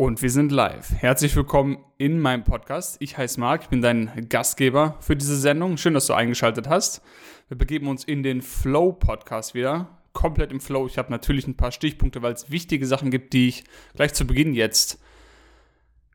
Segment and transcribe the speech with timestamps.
[0.00, 0.92] Und wir sind live.
[0.92, 2.96] Herzlich willkommen in meinem Podcast.
[3.00, 5.76] Ich heiße Marc, ich bin dein Gastgeber für diese Sendung.
[5.76, 7.02] Schön, dass du eingeschaltet hast.
[7.48, 9.98] Wir begeben uns in den Flow-Podcast wieder.
[10.14, 10.86] Komplett im Flow.
[10.86, 14.26] Ich habe natürlich ein paar Stichpunkte, weil es wichtige Sachen gibt, die ich gleich zu
[14.26, 15.02] Beginn jetzt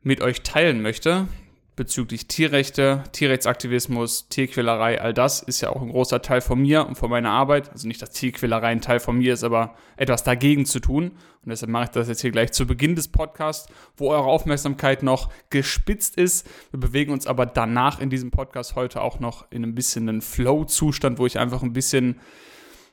[0.02, 1.28] mit euch teilen möchte
[1.76, 6.96] bezüglich Tierrechte, Tierrechtsaktivismus, Tierquälerei, all das ist ja auch ein großer Teil von mir und
[6.96, 7.70] von meiner Arbeit.
[7.70, 11.10] Also nicht, dass Tierquälerei ein Teil von mir ist, aber etwas dagegen zu tun.
[11.10, 15.02] Und deshalb mache ich das jetzt hier gleich zu Beginn des Podcasts, wo eure Aufmerksamkeit
[15.02, 16.48] noch gespitzt ist.
[16.70, 20.22] Wir bewegen uns aber danach in diesem Podcast heute auch noch in ein bisschen einen
[20.22, 22.18] Flow-Zustand, wo ich einfach ein bisschen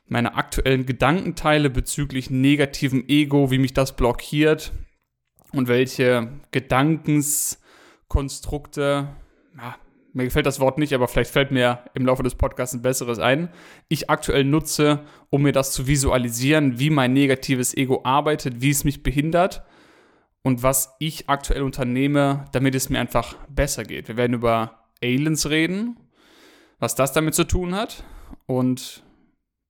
[0.06, 4.72] meine aktuellen Gedanken teile bezüglich negativem Ego, wie mich das blockiert
[5.52, 7.58] und welche Gedankens-
[8.14, 9.08] Konstrukte,
[9.58, 9.74] ja,
[10.12, 13.18] mir gefällt das Wort nicht, aber vielleicht fällt mir im Laufe des Podcasts ein besseres
[13.18, 13.48] ein,
[13.88, 15.00] ich aktuell nutze,
[15.30, 19.64] um mir das zu visualisieren, wie mein negatives Ego arbeitet, wie es mich behindert
[20.42, 24.06] und was ich aktuell unternehme, damit es mir einfach besser geht.
[24.06, 25.96] Wir werden über Aliens reden,
[26.78, 28.04] was das damit zu tun hat.
[28.46, 29.02] Und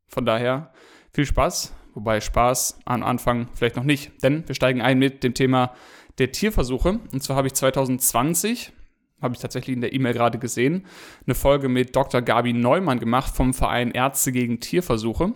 [0.07, 0.71] von daher
[1.15, 5.35] viel Spaß, wobei Spaß am Anfang vielleicht noch nicht, denn wir steigen ein mit dem
[5.35, 5.75] Thema
[6.19, 7.01] der Tierversuche.
[7.13, 8.73] Und zwar habe ich 2020,
[9.21, 10.87] habe ich tatsächlich in der E-Mail gerade gesehen,
[11.27, 12.23] eine Folge mit Dr.
[12.23, 15.33] Gabi Neumann gemacht vom Verein Ärzte gegen Tierversuche.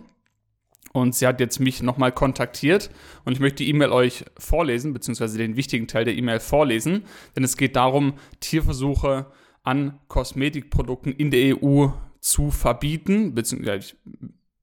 [0.93, 2.91] Und sie hat jetzt mich nochmal kontaktiert
[3.25, 7.05] und ich möchte die E-Mail euch vorlesen, beziehungsweise den wichtigen Teil der E-Mail vorlesen,
[7.37, 9.27] denn es geht darum, Tierversuche
[9.63, 11.89] an Kosmetikprodukten in der EU
[12.21, 13.97] zu verbieten, beziehungsweise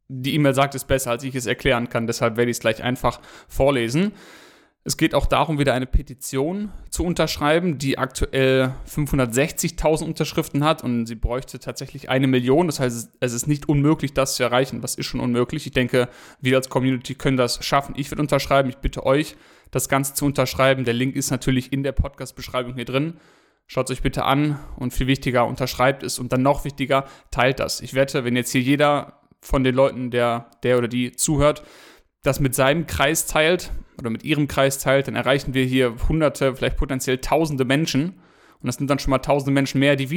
[0.08, 2.84] die E-Mail sagt es besser, als ich es erklären kann, deshalb werde ich es gleich
[2.84, 4.14] einfach vorlesen.
[4.88, 11.08] Es geht auch darum, wieder eine Petition zu unterschreiben, die aktuell 560.000 Unterschriften hat und
[11.08, 12.68] sie bräuchte tatsächlich eine Million.
[12.68, 14.84] Das heißt, es ist nicht unmöglich, das zu erreichen.
[14.84, 15.66] Was ist schon unmöglich?
[15.66, 16.08] Ich denke,
[16.40, 17.96] wir als Community können das schaffen.
[17.98, 18.70] Ich würde unterschreiben.
[18.70, 19.36] Ich bitte euch,
[19.72, 20.86] das Ganze zu unterschreiben.
[20.86, 23.16] Der Link ist natürlich in der Podcast-Beschreibung hier drin.
[23.66, 27.60] Schaut es euch bitte an und viel wichtiger, unterschreibt es und dann noch wichtiger, teilt
[27.60, 27.82] das.
[27.82, 31.64] Ich wette, wenn jetzt hier jeder von den Leuten, der, der oder die zuhört,
[32.24, 36.56] das mit seinem Kreis teilt oder mit ihrem Kreis teilt, dann erreichen wir hier hunderte,
[36.56, 38.22] vielleicht potenziell tausende Menschen.
[38.60, 40.10] Und das sind dann schon mal tausende Menschen mehr, die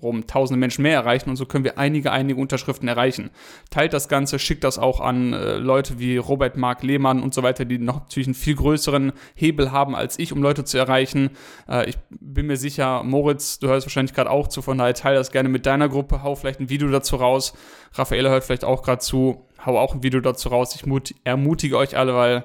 [0.00, 1.30] wiederum tausende Menschen mehr erreichen.
[1.30, 3.30] Und so können wir einige, einige Unterschriften erreichen.
[3.70, 7.42] Teilt das Ganze, schickt das auch an äh, Leute wie Robert Mark Lehmann und so
[7.42, 11.30] weiter, die noch natürlich einen viel größeren Hebel haben als ich, um Leute zu erreichen.
[11.68, 15.16] Äh, ich bin mir sicher, Moritz, du hörst wahrscheinlich gerade auch zu, von daher teile
[15.16, 17.52] das gerne mit deiner Gruppe, hau vielleicht ein Video dazu raus.
[17.92, 20.74] Raffaele hört vielleicht auch gerade zu hau auch ein Video dazu raus.
[20.74, 22.44] Ich ermutige euch alle, weil,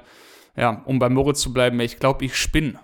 [0.57, 2.79] ja, um bei Moritz zu bleiben, ich glaube, ich spinne.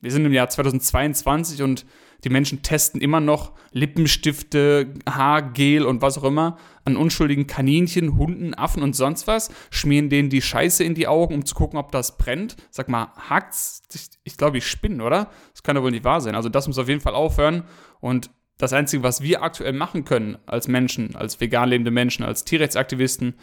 [0.00, 1.84] Wir sind im Jahr 2022 und
[2.24, 8.54] die Menschen testen immer noch Lippenstifte, Haargel und was auch immer an unschuldigen Kaninchen, Hunden,
[8.54, 11.92] Affen und sonst was, schmieren denen die Scheiße in die Augen, um zu gucken, ob
[11.92, 12.56] das brennt.
[12.70, 13.82] Sag mal, hackt's?
[13.94, 15.30] Ich, ich glaube, ich spinne, oder?
[15.52, 16.34] Das kann doch wohl nicht wahr sein.
[16.34, 17.64] Also das muss auf jeden Fall aufhören
[18.00, 22.44] und das Einzige, was wir aktuell machen können als Menschen, als vegan lebende Menschen, als
[22.44, 23.34] Tierrechtsaktivisten,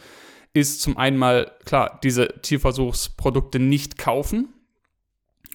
[0.52, 4.48] ist zum einen mal, klar, diese Tierversuchsprodukte nicht kaufen,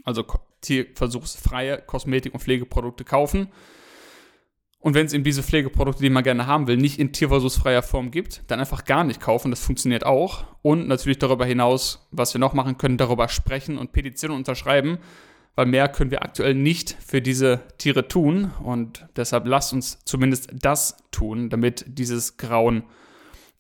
[0.03, 0.25] also
[0.61, 3.49] tierversuchsfreie Kosmetik- und Pflegeprodukte kaufen.
[4.81, 8.09] Und wenn es eben diese Pflegeprodukte, die man gerne haben will, nicht in tierversuchsfreier Form
[8.09, 9.51] gibt, dann einfach gar nicht kaufen.
[9.51, 10.43] Das funktioniert auch.
[10.63, 14.97] Und natürlich darüber hinaus, was wir noch machen können, darüber sprechen und Petitionen unterschreiben,
[15.55, 20.49] weil mehr können wir aktuell nicht für diese Tiere tun und deshalb lasst uns zumindest
[20.53, 22.83] das tun, damit dieses Grauen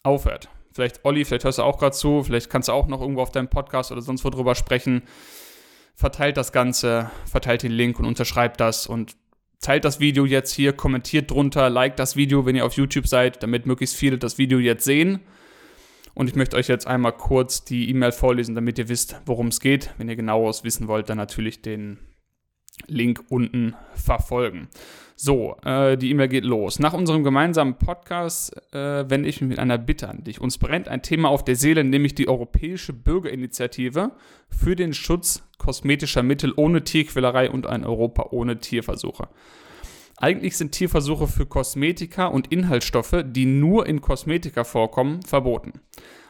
[0.01, 0.49] aufhört.
[0.73, 3.31] Vielleicht Olli, vielleicht hörst du auch gerade zu, vielleicht kannst du auch noch irgendwo auf
[3.31, 5.03] deinem Podcast oder sonst wo drüber sprechen.
[6.01, 9.15] Verteilt das Ganze, verteilt den Link und unterschreibt das und
[9.59, 13.43] teilt das Video jetzt hier, kommentiert drunter, liked das Video, wenn ihr auf YouTube seid,
[13.43, 15.19] damit möglichst viele das Video jetzt sehen.
[16.15, 19.59] Und ich möchte euch jetzt einmal kurz die E-Mail vorlesen, damit ihr wisst, worum es
[19.59, 19.93] geht.
[19.99, 21.99] Wenn ihr genaueres wissen wollt, dann natürlich den
[22.87, 24.67] Link unten verfolgen.
[25.15, 26.79] So, äh, die E-Mail geht los.
[26.79, 30.41] Nach unserem gemeinsamen Podcast äh, wende ich mich mit einer Bitte an dich.
[30.41, 34.11] Uns brennt ein Thema auf der Seele, nämlich die Europäische Bürgerinitiative
[34.49, 39.27] für den Schutz kosmetischer Mittel ohne Tierquälerei und ein Europa ohne Tierversuche.
[40.17, 45.73] Eigentlich sind Tierversuche für Kosmetika und Inhaltsstoffe, die nur in Kosmetika vorkommen, verboten.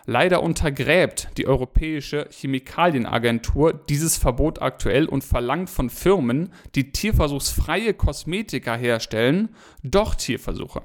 [0.06, 8.75] Leider untergräbt die Europäische Chemikalienagentur dieses Verbot aktuell und verlangt von Firmen, die tierversuchsfreie Kosmetika
[8.75, 9.50] herstellen,
[9.83, 10.81] doch Tierversuche.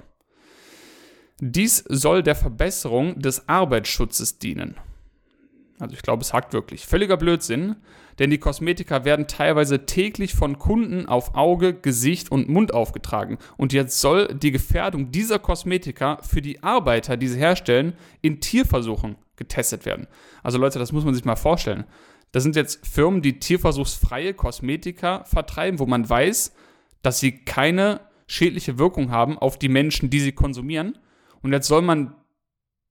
[1.40, 4.76] Dies soll der Verbesserung des Arbeitsschutzes dienen.
[5.78, 6.86] Also ich glaube, es hakt wirklich.
[6.86, 7.76] Völliger Blödsinn,
[8.18, 13.38] denn die Kosmetika werden teilweise täglich von Kunden auf Auge, Gesicht und Mund aufgetragen.
[13.56, 19.16] Und jetzt soll die Gefährdung dieser Kosmetika für die Arbeiter, die sie herstellen, in Tierversuchen
[19.36, 20.06] getestet werden.
[20.42, 21.84] Also Leute, das muss man sich mal vorstellen.
[22.32, 26.52] Das sind jetzt Firmen, die tierversuchsfreie Kosmetika vertreiben, wo man weiß,
[27.02, 30.98] dass sie keine schädliche Wirkung haben auf die Menschen, die sie konsumieren.
[31.42, 32.14] Und jetzt soll man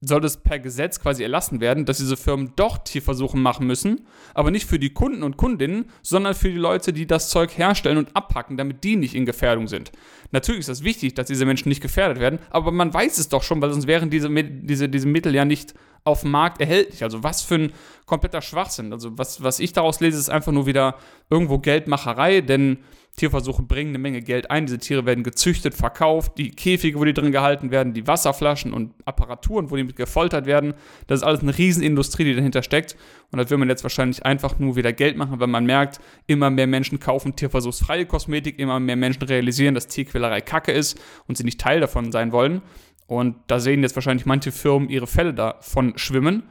[0.01, 4.51] soll das per Gesetz quasi erlassen werden, dass diese Firmen doch Tierversuche machen müssen, aber
[4.51, 8.15] nicht für die Kunden und Kundinnen, sondern für die Leute, die das Zeug herstellen und
[8.15, 9.91] abpacken, damit die nicht in Gefährdung sind.
[10.31, 13.43] Natürlich ist das wichtig, dass diese Menschen nicht gefährdet werden, aber man weiß es doch
[13.43, 17.03] schon, weil sonst wären diese, diese, diese Mittel ja nicht auf dem Markt erhältlich.
[17.03, 17.73] Also was für ein
[18.05, 18.93] kompletter Schwachsinn.
[18.93, 20.95] Also was, was ich daraus lese, ist einfach nur wieder
[21.29, 22.77] irgendwo Geldmacherei, denn
[23.15, 24.65] Tierversuche bringen eine Menge Geld ein.
[24.65, 28.93] Diese Tiere werden gezüchtet, verkauft, die Käfige, wo die drin gehalten werden, die Wasserflaschen und
[29.05, 30.73] Apparaturen, wo die mit gefoltert werden.
[31.07, 32.97] Das ist alles eine Riesenindustrie, die dahinter steckt.
[33.31, 36.49] Und das will man jetzt wahrscheinlich einfach nur wieder Geld machen, weil man merkt, immer
[36.49, 41.45] mehr Menschen kaufen tierversuchsfreie Kosmetik, immer mehr Menschen realisieren, dass Tierquälerei Kacke ist und sie
[41.45, 42.61] nicht Teil davon sein wollen.
[43.07, 46.43] Und da sehen jetzt wahrscheinlich manche Firmen ihre Fälle davon schwimmen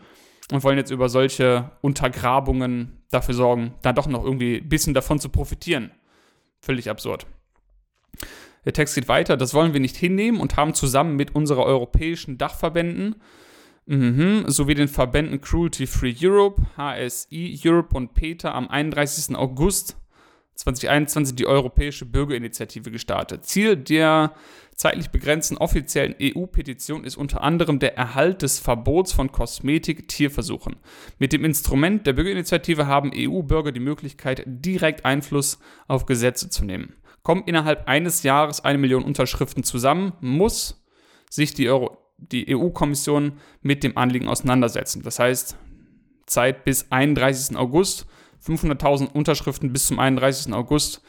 [0.51, 5.19] und wollen jetzt über solche Untergrabungen dafür sorgen, da doch noch irgendwie ein bisschen davon
[5.19, 5.91] zu profitieren.
[6.65, 7.27] Völlig absurd.
[8.65, 12.39] Der Text geht weiter, das wollen wir nicht hinnehmen und haben zusammen mit unseren europäischen
[12.39, 13.17] Dachverbänden
[13.85, 19.37] mhm, sowie den Verbänden Cruelty Free Europe, HSI Europe und PETA am 31.
[19.37, 19.99] August
[20.55, 23.45] 2021 die Europäische Bürgerinitiative gestartet.
[23.45, 24.33] Ziel der
[24.75, 30.77] zeitlich begrenzten offiziellen EU-Petition ist unter anderem der Erhalt des Verbots von Kosmetik-Tierversuchen.
[31.19, 36.95] Mit dem Instrument der Bürgerinitiative haben EU-Bürger die Möglichkeit, direkt Einfluss auf Gesetze zu nehmen.
[37.23, 40.85] Kommen innerhalb eines Jahres eine Million Unterschriften zusammen, muss
[41.31, 41.73] sich die,
[42.19, 45.03] die EU-Kommission mit dem Anliegen auseinandersetzen.
[45.03, 45.57] Das heißt,
[46.27, 47.57] Zeit bis 31.
[47.57, 48.07] August
[48.47, 50.53] 500.000 Unterschriften bis zum 31.
[50.53, 51.03] August.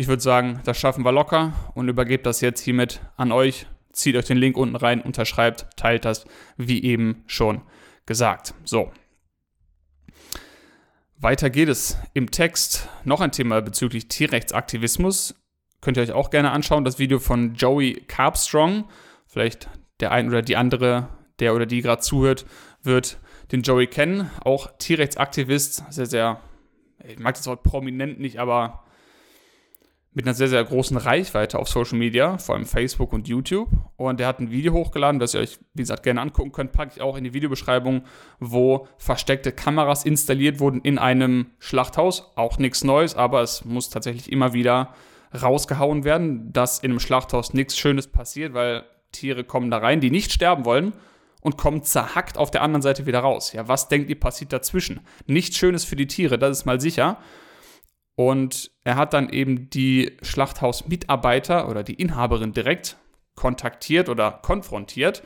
[0.00, 3.66] Ich würde sagen, das schaffen wir locker und übergebt das jetzt hiermit an euch.
[3.92, 6.24] Zieht euch den Link unten rein, unterschreibt, teilt das,
[6.56, 7.60] wie eben schon
[8.06, 8.54] gesagt.
[8.64, 8.90] So.
[11.18, 12.88] Weiter geht es im Text.
[13.04, 15.34] Noch ein Thema bezüglich Tierrechtsaktivismus.
[15.82, 16.86] Könnt ihr euch auch gerne anschauen.
[16.86, 18.88] Das Video von Joey Carbstrong.
[19.26, 19.68] Vielleicht
[20.00, 21.10] der ein oder die andere,
[21.40, 22.46] der oder die gerade zuhört,
[22.82, 23.18] wird
[23.52, 24.30] den Joey kennen.
[24.46, 26.40] Auch Tierrechtsaktivist, sehr, sehr
[27.04, 28.84] ich mag das Wort prominent nicht, aber
[30.12, 33.68] mit einer sehr, sehr großen Reichweite auf Social Media, vor allem Facebook und YouTube.
[33.96, 36.94] Und der hat ein Video hochgeladen, das ihr euch, wie gesagt, gerne angucken könnt, packe
[36.96, 38.02] ich auch in die Videobeschreibung,
[38.40, 42.32] wo versteckte Kameras installiert wurden in einem Schlachthaus.
[42.34, 44.94] Auch nichts Neues, aber es muss tatsächlich immer wieder
[45.40, 50.10] rausgehauen werden, dass in einem Schlachthaus nichts Schönes passiert, weil Tiere kommen da rein, die
[50.10, 50.92] nicht sterben wollen
[51.40, 53.52] und kommt zerhackt auf der anderen Seite wieder raus.
[53.52, 55.00] Ja, was denkt ihr passiert dazwischen?
[55.26, 57.18] Nichts Schönes für die Tiere, das ist mal sicher.
[58.20, 62.98] Und er hat dann eben die Schlachthausmitarbeiter oder die Inhaberin direkt
[63.34, 65.22] kontaktiert oder konfrontiert.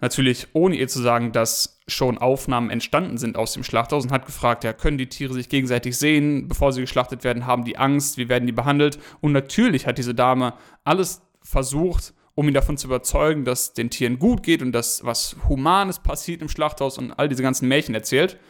[0.00, 4.26] Natürlich ohne ihr zu sagen, dass schon Aufnahmen entstanden sind aus dem Schlachthaus und hat
[4.26, 8.16] gefragt, ja, können die Tiere sich gegenseitig sehen, bevor sie geschlachtet werden, haben die Angst,
[8.16, 8.98] wie werden die behandelt?
[9.20, 14.18] Und natürlich hat diese Dame alles versucht, um ihn davon zu überzeugen, dass den Tieren
[14.18, 18.40] gut geht und dass was Humanes passiert im Schlachthaus und all diese ganzen Märchen erzählt.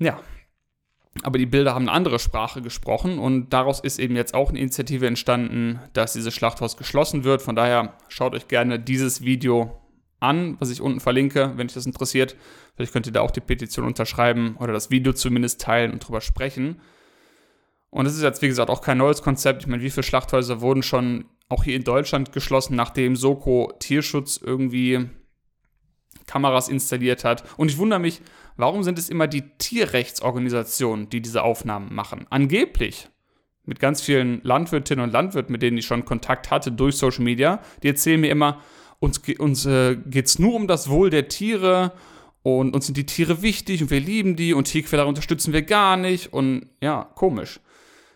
[0.00, 0.18] Ja.
[1.22, 4.60] Aber die Bilder haben eine andere Sprache gesprochen und daraus ist eben jetzt auch eine
[4.60, 7.42] Initiative entstanden, dass dieses Schlachthaus geschlossen wird.
[7.42, 9.80] Von daher schaut euch gerne dieses Video
[10.20, 12.36] an, was ich unten verlinke, wenn euch das interessiert.
[12.76, 16.20] Vielleicht könnt ihr da auch die Petition unterschreiben oder das Video zumindest teilen und drüber
[16.20, 16.80] sprechen.
[17.90, 19.62] Und es ist jetzt, wie gesagt, auch kein neues Konzept.
[19.62, 24.40] Ich meine, wie viele Schlachthäuser wurden schon auch hier in Deutschland geschlossen, nachdem Soko Tierschutz
[24.42, 25.08] irgendwie
[26.30, 27.42] Kameras installiert hat.
[27.56, 28.20] Und ich wundere mich,
[28.56, 32.26] warum sind es immer die Tierrechtsorganisationen, die diese Aufnahmen machen?
[32.30, 33.08] Angeblich
[33.64, 37.60] mit ganz vielen Landwirtinnen und Landwirten, mit denen ich schon Kontakt hatte durch Social Media,
[37.82, 38.60] die erzählen mir immer,
[39.00, 41.92] uns, uns äh, geht es nur um das Wohl der Tiere
[42.42, 45.96] und uns sind die Tiere wichtig und wir lieben die und Tierquäler unterstützen wir gar
[45.96, 47.60] nicht und ja, komisch.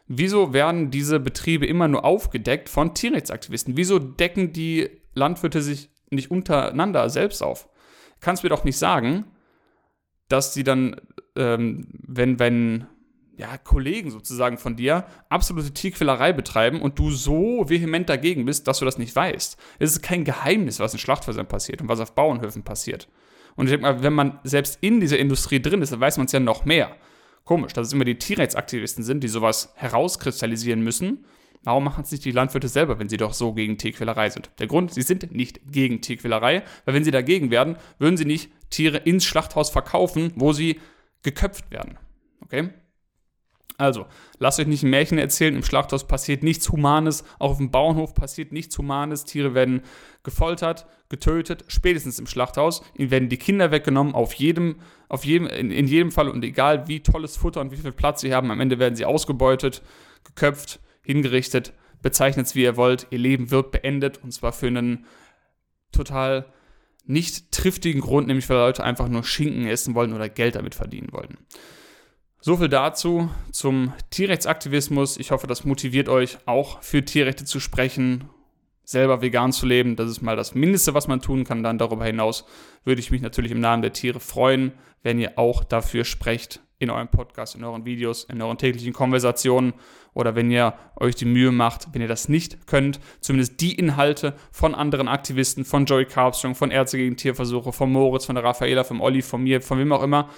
[0.06, 3.76] Wieso werden diese Betriebe immer nur aufgedeckt von Tierrechtsaktivisten?
[3.76, 7.68] Wieso decken die Landwirte sich nicht untereinander selbst auf?
[8.20, 9.24] Kannst mir doch nicht sagen,
[10.28, 10.96] dass sie dann,
[11.36, 12.86] ähm, wenn, wenn
[13.36, 18.78] ja, Kollegen sozusagen von dir absolute Tierquälerei betreiben und du so vehement dagegen bist, dass
[18.78, 19.56] du das nicht weißt.
[19.78, 23.08] Es ist kein Geheimnis, was in Schlachthäusern passiert und was auf Bauernhöfen passiert.
[23.56, 26.26] Und ich denke mal, wenn man selbst in dieser Industrie drin ist, dann weiß man
[26.26, 26.94] es ja noch mehr.
[27.44, 31.24] Komisch, dass es immer die Tierrechtsaktivisten sind, die sowas herauskristallisieren müssen.
[31.64, 34.50] Warum machen es nicht die Landwirte selber, wenn sie doch so gegen Tierquälerei sind?
[34.58, 38.50] Der Grund, sie sind nicht gegen Tierquälerei, weil wenn sie dagegen wären, würden sie nicht
[38.70, 40.80] Tiere ins Schlachthaus verkaufen, wo sie
[41.22, 41.98] geköpft werden.
[42.42, 42.70] Okay?
[43.76, 44.06] Also,
[44.38, 48.14] lasst euch nicht ein Märchen erzählen, im Schlachthaus passiert nichts Humanes, auch auf dem Bauernhof
[48.14, 49.82] passiert nichts Humanes, Tiere werden
[50.22, 54.76] gefoltert, getötet, spätestens im Schlachthaus, ihnen werden die Kinder weggenommen, auf jedem,
[55.08, 58.20] auf jedem, in, in jedem Fall und egal wie tolles Futter und wie viel Platz
[58.20, 59.82] sie haben, am Ende werden sie ausgebeutet,
[60.22, 65.06] geköpft, hingerichtet, bezeichnet es wie ihr wollt, ihr Leben wird beendet und zwar für einen
[65.92, 66.46] total
[67.06, 71.12] nicht triftigen Grund, nämlich weil Leute einfach nur Schinken essen wollen oder Geld damit verdienen
[71.12, 71.38] wollen.
[72.40, 75.16] So viel dazu zum Tierrechtsaktivismus.
[75.16, 78.28] Ich hoffe, das motiviert euch auch für Tierrechte zu sprechen,
[78.84, 79.96] selber vegan zu leben.
[79.96, 81.62] Das ist mal das Mindeste, was man tun kann.
[81.62, 82.44] Dann darüber hinaus
[82.84, 86.90] würde ich mich natürlich im Namen der Tiere freuen, wenn ihr auch dafür sprecht in
[86.90, 89.72] eurem Podcast, in euren Videos, in euren täglichen Konversationen
[90.14, 94.34] oder wenn ihr euch die Mühe macht, wenn ihr das nicht könnt, zumindest die Inhalte
[94.52, 98.84] von anderen Aktivisten, von Joey Carbstrong, von Ärzte gegen Tierversuche, von Moritz, von der Raffaela,
[98.84, 100.30] vom Olli, von mir, von wem auch immer,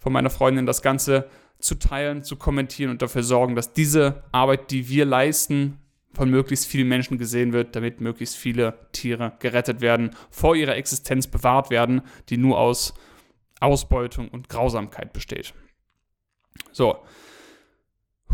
[0.00, 1.28] von meiner Freundin, das Ganze
[1.60, 5.78] zu teilen, zu kommentieren und dafür sorgen, dass diese Arbeit, die wir leisten,
[6.12, 11.28] von möglichst vielen Menschen gesehen wird, damit möglichst viele Tiere gerettet werden, vor ihrer Existenz
[11.28, 12.94] bewahrt werden, die nur aus
[13.60, 15.54] Ausbeutung und Grausamkeit besteht.
[16.72, 16.96] So.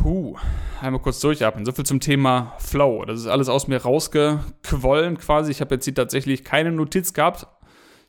[0.02, 0.36] Huh,
[0.80, 1.64] einmal kurz durchatmen.
[1.64, 3.04] So viel zum Thema Flow.
[3.04, 5.50] Das ist alles aus mir rausgequollen quasi.
[5.50, 7.46] Ich habe jetzt hier tatsächlich keine Notiz gehabt,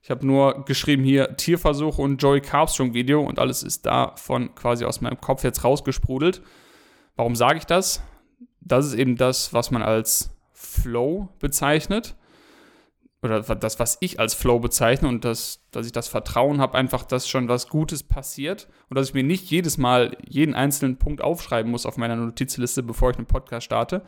[0.08, 4.86] ich habe nur geschrieben hier Tierversuch und Joey Carbstrong Video und alles ist davon quasi
[4.86, 6.42] aus meinem Kopf jetzt rausgesprudelt.
[7.18, 8.02] Warum sage ich das?
[8.62, 12.16] Das ist eben das, was man als Flow bezeichnet.
[13.24, 17.04] Oder das, was ich als Flow bezeichne und das, dass ich das Vertrauen habe, einfach,
[17.04, 21.22] dass schon was Gutes passiert und dass ich mir nicht jedes Mal jeden einzelnen Punkt
[21.22, 24.04] aufschreiben muss auf meiner Notizliste, bevor ich einen Podcast starte,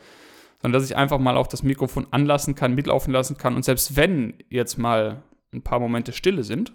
[0.62, 3.96] sondern dass ich einfach mal auf das Mikrofon anlassen kann, mitlaufen lassen kann und selbst
[3.96, 6.72] wenn jetzt mal ein paar Momente Stille sind,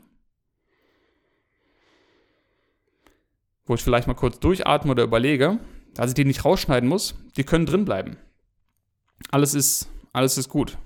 [3.66, 5.60] wo ich vielleicht mal kurz durchatme oder überlege,
[5.94, 8.18] dass ich die nicht rausschneiden muss, die können drin bleiben.
[9.32, 10.78] Alles ist, alles ist gut.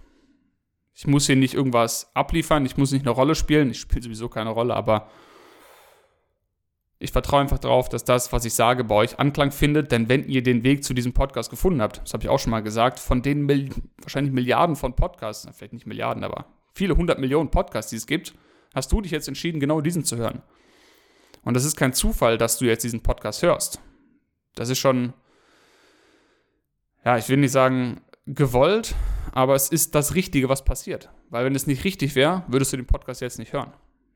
[1.00, 4.27] Ich muss hier nicht irgendwas abliefern, ich muss nicht eine Rolle spielen, ich spiele sowieso
[4.27, 5.10] keine Rolle, aber
[7.00, 10.27] ich vertraue einfach darauf, dass das, was ich sage, bei euch Anklang findet, denn wenn
[10.27, 13.00] ihr den Weg zu diesem Podcast gefunden habt, das habe ich auch schon mal gesagt,
[13.00, 13.70] von den Mil
[14.01, 18.34] wahrscheinlich Milliarden von Podcasts, vielleicht nicht Milliarden, aber viele hundert Millionen Podcasts, die es gibt,
[18.75, 20.41] hast du dich jetzt entschieden, genau diesen zu hören.
[21.46, 23.79] Und das ist kein Zufall, dass du jetzt diesen Podcast hörst.
[24.56, 25.13] Das ist schon,
[27.06, 28.96] ja, ich will nicht sagen gewollt,
[29.39, 31.10] aber es ist das Richtige, was passiert.
[31.29, 33.72] Weil wenn es nicht richtig wäre, würdest du den Podcast jetzt nicht hören.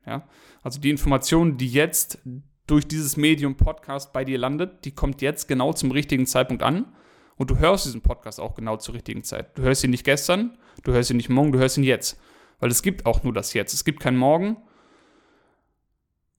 [0.06, 0.28] Ja?
[0.62, 2.18] Also die Information, die jetzt
[2.66, 6.92] durch dieses Medium Podcast bei dir landet, die kommt jetzt genau zum richtigen Zeitpunkt an.
[7.36, 9.56] Und du hörst diesen Podcast auch genau zur richtigen Zeit.
[9.56, 12.20] Du hörst ihn nicht gestern, du hörst ihn nicht morgen, du hörst ihn jetzt.
[12.60, 13.72] Weil es gibt auch nur das Jetzt.
[13.72, 14.58] Es gibt kein Morgen.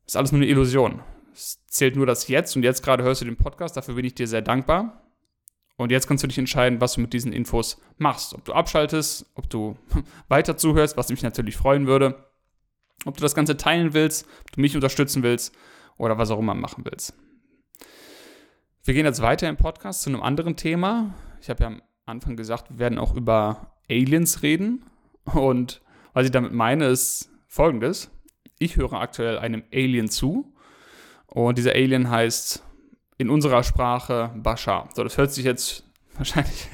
[0.06, 1.02] Ist alles nur eine Illusion.
[1.34, 3.76] Es zählt nur das Jetzt und jetzt gerade hörst du den Podcast.
[3.76, 5.05] Dafür bin ich dir sehr dankbar.
[5.78, 8.34] Und jetzt kannst du dich entscheiden, was du mit diesen Infos machst.
[8.34, 9.78] Ob du abschaltest, ob du
[10.28, 12.26] weiter zuhörst, was mich natürlich freuen würde.
[13.06, 15.54] Ob du das Ganze teilen willst, ob du mich unterstützen willst
[15.98, 17.14] oder was auch immer machen willst.
[18.84, 21.14] Wir gehen jetzt weiter im Podcast zu einem anderen Thema.
[21.42, 24.86] Ich habe ja am Anfang gesagt, wir werden auch über Aliens reden.
[25.26, 25.82] Und
[26.14, 28.12] was ich damit meine, ist folgendes.
[28.60, 30.56] Ich höre aktuell einem Alien zu
[31.28, 32.64] und dieser Alien heißt
[33.18, 34.90] in unserer Sprache Bashar.
[34.94, 35.84] So, das hört sich jetzt
[36.18, 36.68] wahrscheinlich,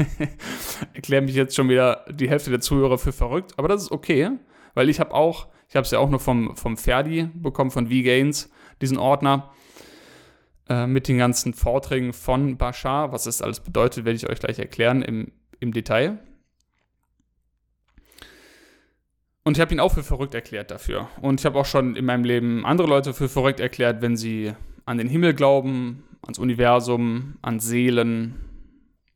[0.93, 4.29] erklären mich jetzt schon wieder die Hälfte der Zuhörer für verrückt, aber das ist okay,
[4.73, 7.87] weil ich habe auch, ich habe es ja auch nur vom, vom Ferdi bekommen, von
[7.87, 8.49] V-Gains,
[8.81, 9.51] diesen Ordner
[10.69, 13.11] äh, mit den ganzen Vorträgen von Bashar.
[13.11, 16.19] Was das alles bedeutet, werde ich euch gleich erklären im, im Detail.
[19.43, 21.09] Und ich habe ihn auch für verrückt erklärt dafür.
[21.21, 24.53] Und ich habe auch schon in meinem Leben andere Leute für verrückt erklärt, wenn sie
[24.85, 28.35] an den Himmel glauben, ans Universum, an Seelen,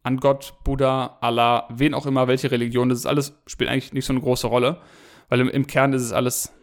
[0.03, 2.89] an Gott, Buddha, Allah, wen auch immer, welche Religion.
[2.89, 4.81] Das ist alles, spielt eigentlich nicht so eine große Rolle,
[5.29, 6.53] weil im, im Kern ist es alles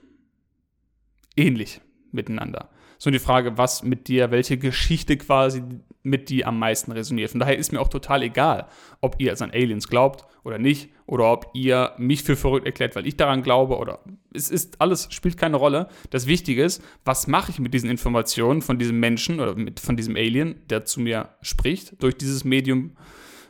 [1.36, 1.80] ähnlich
[2.12, 2.70] miteinander.
[2.98, 5.64] So die Frage, was mit dir, welche Geschichte quasi
[6.04, 7.32] mit dir am meisten resoniert.
[7.32, 8.68] Von daher ist mir auch total egal,
[9.00, 13.06] ob ihr an Aliens glaubt oder nicht, oder ob ihr mich für verrückt erklärt, weil
[13.06, 14.00] ich daran glaube, oder
[14.32, 15.88] es ist alles, spielt keine Rolle.
[16.08, 19.98] Das Wichtige ist, was mache ich mit diesen Informationen von diesem Menschen oder mit, von
[19.98, 22.96] diesem Alien, der zu mir spricht, durch dieses Medium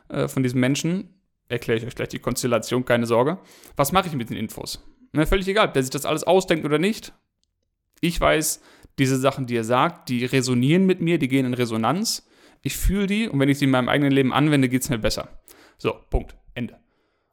[0.09, 1.15] äh, von diesem Menschen.
[1.47, 3.39] Erkläre ich euch gleich die Konstellation, keine Sorge.
[3.77, 4.85] Was mache ich mit den Infos?
[5.13, 7.13] Na, völlig egal, ob der sich das alles ausdenkt oder nicht.
[8.01, 8.61] Ich weiß,
[8.99, 12.29] diese Sachen, die er sagt, die resonieren mit mir, die gehen in Resonanz.
[12.61, 14.99] Ich fühle die und wenn ich sie in meinem eigenen Leben anwende, geht es mir
[14.99, 15.29] besser.
[15.79, 16.35] So, Punkt.
[16.55, 16.82] Ende.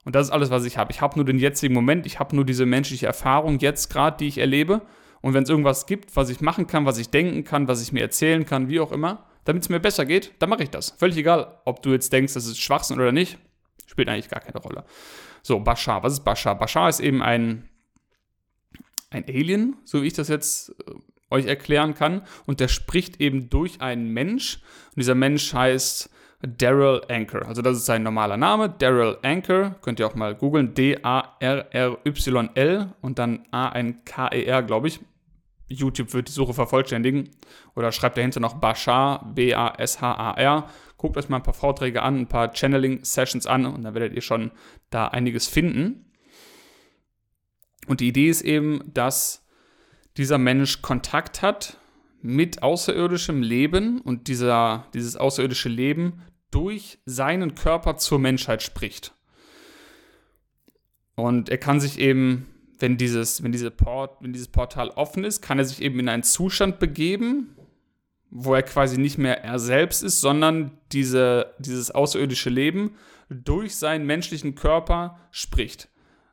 [0.05, 0.91] Und das ist alles, was ich habe.
[0.91, 4.27] Ich habe nur den jetzigen Moment, ich habe nur diese menschliche Erfahrung jetzt gerade, die
[4.27, 4.81] ich erlebe.
[5.21, 7.91] Und wenn es irgendwas gibt, was ich machen kann, was ich denken kann, was ich
[7.91, 10.91] mir erzählen kann, wie auch immer, damit es mir besser geht, dann mache ich das.
[10.91, 13.37] Völlig egal, ob du jetzt denkst, das ist Schwachsinn oder nicht,
[13.85, 14.85] spielt eigentlich gar keine Rolle.
[15.41, 16.57] So, Bashar, was ist Bashar?
[16.57, 17.67] Bashar ist eben ein,
[19.09, 20.93] ein Alien, so wie ich das jetzt äh,
[21.31, 22.21] euch erklären kann.
[22.45, 24.59] Und der spricht eben durch einen Mensch.
[24.89, 26.09] Und dieser Mensch heißt
[26.41, 27.45] Daryl Anchor.
[27.45, 29.75] Also das ist sein normaler Name, Daryl Anchor.
[29.81, 30.73] Könnt ihr auch mal googeln.
[30.73, 31.13] D-A-R-R-Y-L
[33.01, 35.01] und dann A-N-K-E-R, glaube ich.
[35.67, 37.29] YouTube wird die Suche vervollständigen.
[37.75, 40.69] Oder schreibt dahinter noch Bashar, B-A-S-H-A-R.
[40.97, 44.21] Guckt euch mal ein paar Vorträge an, ein paar Channeling-Sessions an und dann werdet ihr
[44.21, 44.51] schon
[44.89, 46.05] da einiges finden.
[47.87, 49.45] Und die Idee ist eben, dass
[50.17, 51.77] dieser Mensch Kontakt hat
[52.21, 59.13] mit außerirdischem Leben und dieser, dieses außerirdische Leben durch seinen Körper zur Menschheit spricht.
[61.15, 62.47] Und er kann sich eben,
[62.79, 66.09] wenn dieses, wenn, diese Port, wenn dieses Portal offen ist, kann er sich eben in
[66.09, 67.55] einen Zustand begeben,
[68.31, 72.95] wo er quasi nicht mehr er selbst ist, sondern diese, dieses außerirdische Leben
[73.29, 75.89] durch seinen menschlichen Körper spricht,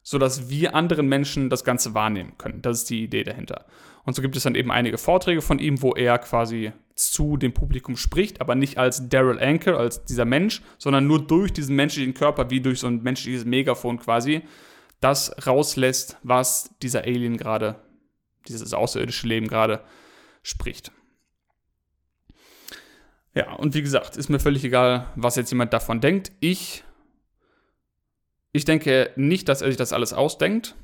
[0.08, 2.62] sodass wir anderen Menschen das Ganze wahrnehmen können.
[2.62, 3.66] Das ist die Idee dahinter.
[4.04, 7.52] Und so gibt es dann eben einige Vorträge von ihm, wo er quasi zu dem
[7.52, 12.14] Publikum spricht, aber nicht als Daryl Anker, als dieser Mensch, sondern nur durch diesen menschlichen
[12.14, 14.42] Körper, wie durch so ein menschliches Megafon quasi,
[15.00, 17.75] das rauslässt, was dieser Alien gerade,
[18.46, 19.80] dieses außerirdische Leben gerade
[20.44, 20.92] spricht.
[23.34, 26.30] Ja, und wie gesagt, ist mir völlig egal, was jetzt jemand davon denkt.
[26.38, 26.84] Ich,
[28.56, 30.75] ich denke nicht, dass er sich das alles ausdenkt.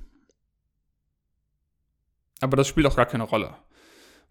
[2.40, 3.54] Aber das spielt auch gar keine Rolle.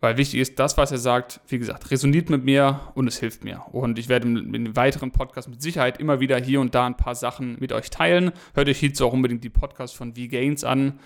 [0.02, 3.44] Weil wichtig ist, das, was er sagt, wie gesagt, resoniert mit mir und es hilft
[3.44, 3.62] mir.
[3.72, 6.98] Und ich werde in den weiteren Podcasts mit Sicherheit immer wieder hier und da ein
[6.98, 8.32] paar Sachen mit euch teilen.
[8.56, 11.00] Hört euch hierzu auch unbedingt die Podcasts von V-Gains an.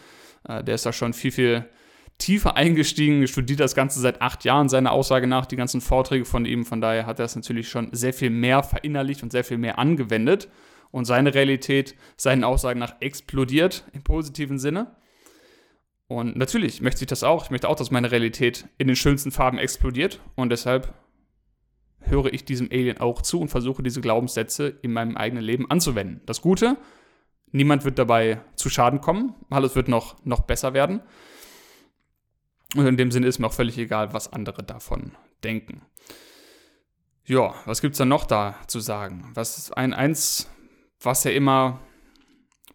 [0.48, 1.66] Äh, der ist da schon viel, viel
[2.18, 6.46] tiefer eingestiegen, studiert das Ganze seit acht Jahren, seiner Aussage nach, die ganzen Vorträge von
[6.46, 6.66] ihm.
[6.66, 9.78] Von daher hat er es natürlich schon sehr viel mehr verinnerlicht und sehr viel mehr
[9.78, 10.48] angewendet.
[10.96, 14.96] Und seine Realität, seinen Aussagen nach, explodiert im positiven Sinne.
[16.08, 17.44] Und natürlich möchte ich das auch.
[17.44, 20.22] Ich möchte auch, dass meine Realität in den schönsten Farben explodiert.
[20.36, 20.94] Und deshalb
[22.00, 26.22] höre ich diesem Alien auch zu und versuche diese Glaubenssätze in meinem eigenen Leben anzuwenden.
[26.28, 26.78] Das Gute,
[27.52, 29.36] niemand wird dabei zu Schaden kommen.
[29.50, 31.02] Alles wird noch, noch besser werden.
[32.74, 35.12] Und in dem Sinne ist mir auch völlig egal, was andere davon
[35.44, 35.82] denken.
[37.26, 39.30] Ja, was gibt es dann noch da zu sagen?
[39.34, 40.48] Was ein eins,
[41.00, 41.80] was er immer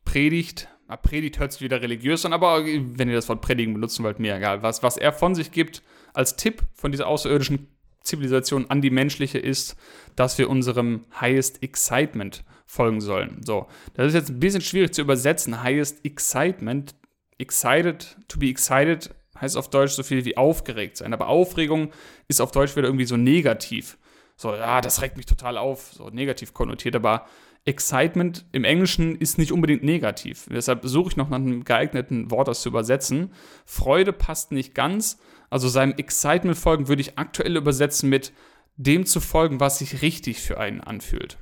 [0.04, 4.02] predigt, Ah, Predigt hört sich wieder religiös an, aber wenn ihr das Wort Predigen benutzen
[4.02, 4.64] wollt, mir egal.
[4.64, 7.68] Was, was er von sich gibt als Tipp von dieser außerirdischen
[8.02, 9.76] Zivilisation an die menschliche ist,
[10.16, 13.40] dass wir unserem Highest Excitement folgen sollen.
[13.44, 15.62] So, das ist jetzt ein bisschen schwierig zu übersetzen.
[15.62, 16.96] Highest Excitement,
[17.38, 21.12] excited, to be excited heißt auf Deutsch so viel wie aufgeregt sein.
[21.12, 21.92] Aber Aufregung
[22.26, 23.96] ist auf Deutsch wieder irgendwie so negativ.
[24.36, 27.26] So, ja, das regt mich total auf, so negativ konnotiert, aber
[27.64, 30.46] Excitement im Englischen ist nicht unbedingt negativ.
[30.50, 33.32] Deshalb suche ich noch nach einem geeigneten Wort, das zu übersetzen.
[33.66, 35.18] Freude passt nicht ganz.
[35.50, 38.32] Also seinem Excitement folgen würde ich aktuell übersetzen mit
[38.76, 41.38] dem zu folgen, was sich richtig für einen anfühlt.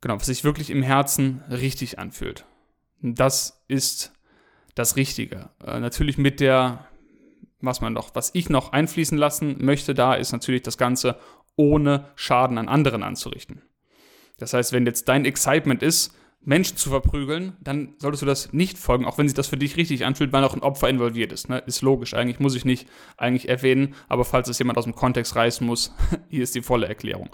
[0.00, 2.44] Genau, was sich wirklich im Herzen richtig anfühlt.
[3.00, 4.12] Das ist
[4.76, 5.50] das Richtige.
[5.64, 6.86] Äh, natürlich mit der,
[7.60, 11.18] was man noch, was ich noch einfließen lassen möchte, da ist natürlich das Ganze
[11.56, 13.62] ohne Schaden an anderen anzurichten.
[14.38, 18.78] Das heißt, wenn jetzt dein Excitement ist, Menschen zu verprügeln, dann solltest du das nicht
[18.78, 21.48] folgen, auch wenn sich das für dich richtig anfühlt, weil auch ein Opfer involviert ist.
[21.48, 21.58] Ne?
[21.66, 25.36] Ist logisch, eigentlich muss ich nicht eigentlich erwähnen, aber falls es jemand aus dem Kontext
[25.36, 25.92] reißen muss,
[26.28, 27.30] hier ist die volle Erklärung.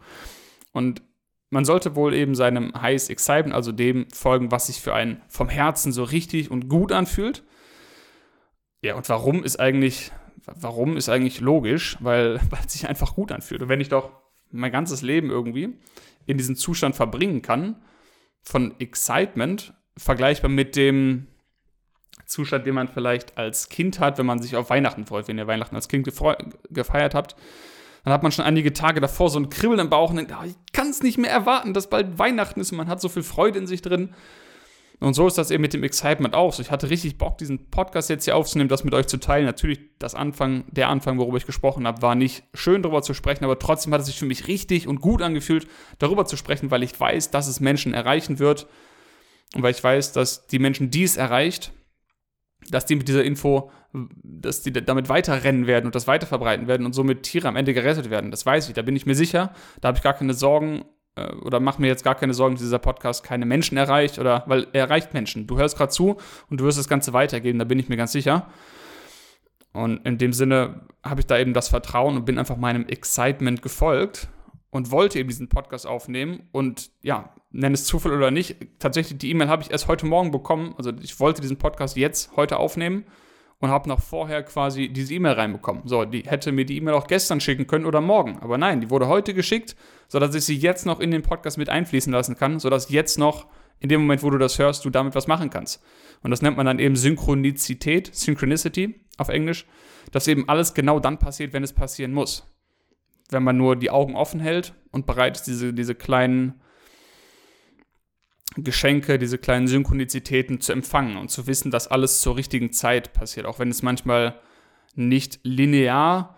[0.73, 1.03] Und
[1.51, 5.49] man sollte wohl eben seinem Highest Excitement, also dem folgen, was sich für einen vom
[5.49, 7.45] Herzen so richtig und gut anfühlt.
[8.83, 10.11] Ja, und warum ist eigentlich,
[10.47, 11.97] warum ist eigentlich logisch?
[12.01, 13.63] Weil, weil es sich einfach gut anfühlt.
[13.63, 14.11] Und wenn ich doch
[14.51, 15.79] mein ganzes Leben irgendwie
[16.27, 17.83] in diesem Zustand verbringen kann,
[18.43, 21.29] von Excitement, vergleichbar mit dem
[22.27, 25.47] Zustand, den man vielleicht als Kind hat, wenn man sich auf Weihnachten freut, wenn ihr
[25.47, 27.37] Weihnachten als Kind gefeiert habt.
[28.05, 30.45] Dann hat man schon einige Tage davor so ein Kribbeln im Bauch und denkt, oh,
[30.45, 33.23] ich kann es nicht mehr erwarten, dass bald Weihnachten ist und man hat so viel
[33.23, 34.15] Freude in sich drin.
[35.01, 36.59] Und so ist das eben mit dem Excitement auch.
[36.59, 39.45] Ich hatte richtig Bock, diesen Podcast jetzt hier aufzunehmen, das mit euch zu teilen.
[39.45, 43.45] Natürlich, das Anfang, der Anfang, worüber ich gesprochen habe, war nicht schön darüber zu sprechen,
[43.45, 45.67] aber trotzdem hat es sich für mich richtig und gut angefühlt,
[45.99, 48.67] darüber zu sprechen, weil ich weiß, dass es Menschen erreichen wird.
[49.55, 51.73] Und weil ich weiß, dass die Menschen, die es erreicht,
[52.71, 56.93] dass die mit dieser Info, dass die damit weiterrennen werden und das weiterverbreiten werden und
[56.95, 58.31] somit Tiere am Ende gerettet werden.
[58.31, 59.53] Das weiß ich, da bin ich mir sicher.
[59.81, 60.85] Da habe ich gar keine Sorgen
[61.17, 64.67] oder mach mir jetzt gar keine Sorgen, dass dieser Podcast keine Menschen erreicht oder weil
[64.73, 65.47] er erreicht Menschen.
[65.47, 66.17] Du hörst gerade zu
[66.51, 68.49] und du wirst das Ganze weitergeben, da bin ich mir ganz sicher.
[69.73, 73.63] Und in dem Sinne habe ich da eben das Vertrauen und bin einfach meinem Excitement
[73.63, 74.29] gefolgt
[74.71, 76.49] und wollte eben diesen Podcast aufnehmen.
[76.53, 80.31] Und ja, nenne es Zufall oder nicht, tatsächlich die E-Mail habe ich erst heute Morgen
[80.31, 80.75] bekommen.
[80.79, 83.05] Also ich wollte diesen Podcast jetzt heute aufnehmen
[83.65, 85.83] und habe noch vorher quasi diese E-Mail reinbekommen.
[85.87, 88.39] So, die hätte mir die E-Mail auch gestern schicken können oder morgen.
[88.41, 89.75] Aber nein, die wurde heute geschickt,
[90.09, 93.47] sodass ich sie jetzt noch in den Podcast mit einfließen lassen kann, sodass jetzt noch
[93.81, 95.83] in dem Moment, wo du das hörst, du damit was machen kannst.
[96.23, 99.67] Und das nennt man dann eben Synchronizität, Synchronicity auf Englisch,
[100.13, 102.47] dass eben alles genau dann passiert, wenn es passieren muss.
[103.31, 106.61] Wenn man nur die Augen offen hält und bereit ist, diese, diese kleinen
[108.57, 113.47] Geschenke, diese kleinen Synchronizitäten zu empfangen und zu wissen, dass alles zur richtigen Zeit passiert,
[113.47, 114.39] auch wenn es manchmal
[114.95, 116.37] nicht linear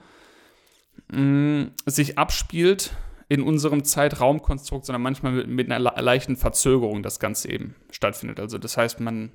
[1.09, 2.97] mm, sich abspielt
[3.29, 8.41] in unserem Zeitraumkonstrukt, sondern manchmal mit, mit, einer leichten Verzögerung das Ganze eben stattfindet.
[8.41, 9.33] Also das heißt, man,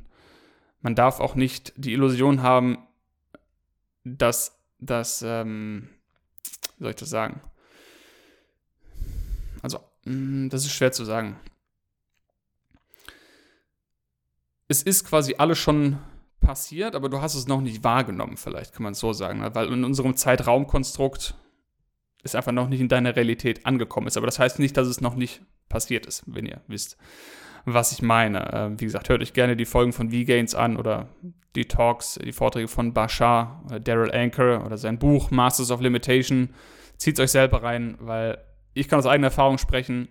[0.81, 2.79] man darf auch nicht die Illusion haben,
[4.03, 5.89] dass das, ähm,
[6.77, 7.41] wie soll ich das sagen?
[9.61, 11.35] Also, mh, mm, das ist schwer zu sagen
[14.71, 15.97] es ist quasi alles schon
[16.39, 19.53] passiert, aber du hast es noch nicht wahrgenommen, vielleicht kann man es so sagen, ne?
[19.53, 21.35] weil in unserem Zeitraumkonstrukt
[22.23, 24.15] es einfach noch nicht in deiner Realität angekommen ist.
[24.15, 26.97] Aber das heißt nicht, dass es noch nicht passiert ist, wenn ihr wisst,
[27.65, 28.53] was ich meine.
[28.53, 31.09] Äh, wie gesagt, hört euch gerne die Folgen von V-Gains an oder
[31.55, 36.53] die Talks, die Vorträge von Bashar oder Daryl Anker oder sein Buch Masters of Limitation.
[36.97, 38.37] Zieht es euch selber rein, weil
[38.73, 40.07] ich kann aus eigener Erfahrung sprechen,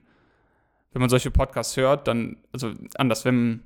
[0.93, 3.63] wenn man solche Podcasts hört, dann, also anders, wenn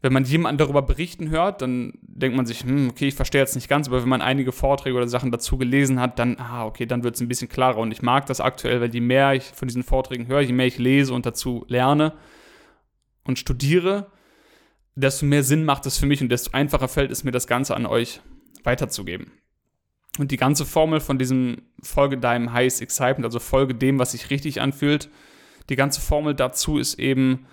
[0.00, 3.56] wenn man jemanden darüber berichten hört, dann denkt man sich, hm, okay, ich verstehe jetzt
[3.56, 6.86] nicht ganz, aber wenn man einige Vorträge oder Sachen dazu gelesen hat, dann, ah, okay,
[6.86, 7.78] dann wird es ein bisschen klarer.
[7.78, 10.66] Und ich mag das aktuell, weil je mehr ich von diesen Vorträgen höre, je mehr
[10.66, 12.12] ich lese und dazu lerne
[13.24, 14.12] und studiere,
[14.94, 17.74] desto mehr Sinn macht es für mich und desto einfacher fällt es mir, das Ganze
[17.74, 18.20] an euch
[18.62, 19.32] weiterzugeben.
[20.18, 24.30] Und die ganze Formel von diesem Folge deinem Highest Excitement, also Folge dem, was sich
[24.30, 25.10] richtig anfühlt,
[25.68, 27.46] die ganze Formel dazu ist eben,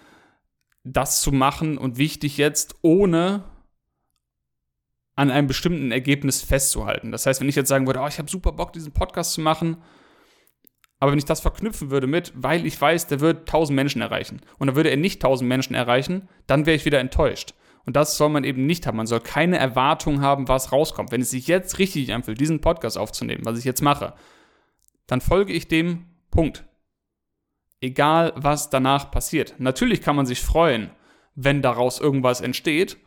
[0.86, 3.44] das zu machen und wichtig jetzt, ohne
[5.16, 7.12] an einem bestimmten Ergebnis festzuhalten.
[7.12, 9.42] Das heißt, wenn ich jetzt sagen würde, oh, ich habe super Bock, diesen Podcast zu
[9.42, 9.78] machen,
[11.00, 14.42] aber wenn ich das verknüpfen würde mit, weil ich weiß, der wird 1000 Menschen erreichen
[14.58, 17.54] und dann würde er nicht 1000 Menschen erreichen, dann wäre ich wieder enttäuscht.
[17.86, 18.98] Und das soll man eben nicht haben.
[18.98, 21.12] Man soll keine Erwartung haben, was rauskommt.
[21.12, 24.14] Wenn es sich jetzt richtig anfühlt, diesen Podcast aufzunehmen, was ich jetzt mache,
[25.08, 26.66] dann folge ich dem Punkt
[27.86, 29.56] egal was danach passiert.
[29.58, 30.92] Natürlich kann man sich freuen,
[31.36, 32.98] wenn daraus irgendwas entsteht,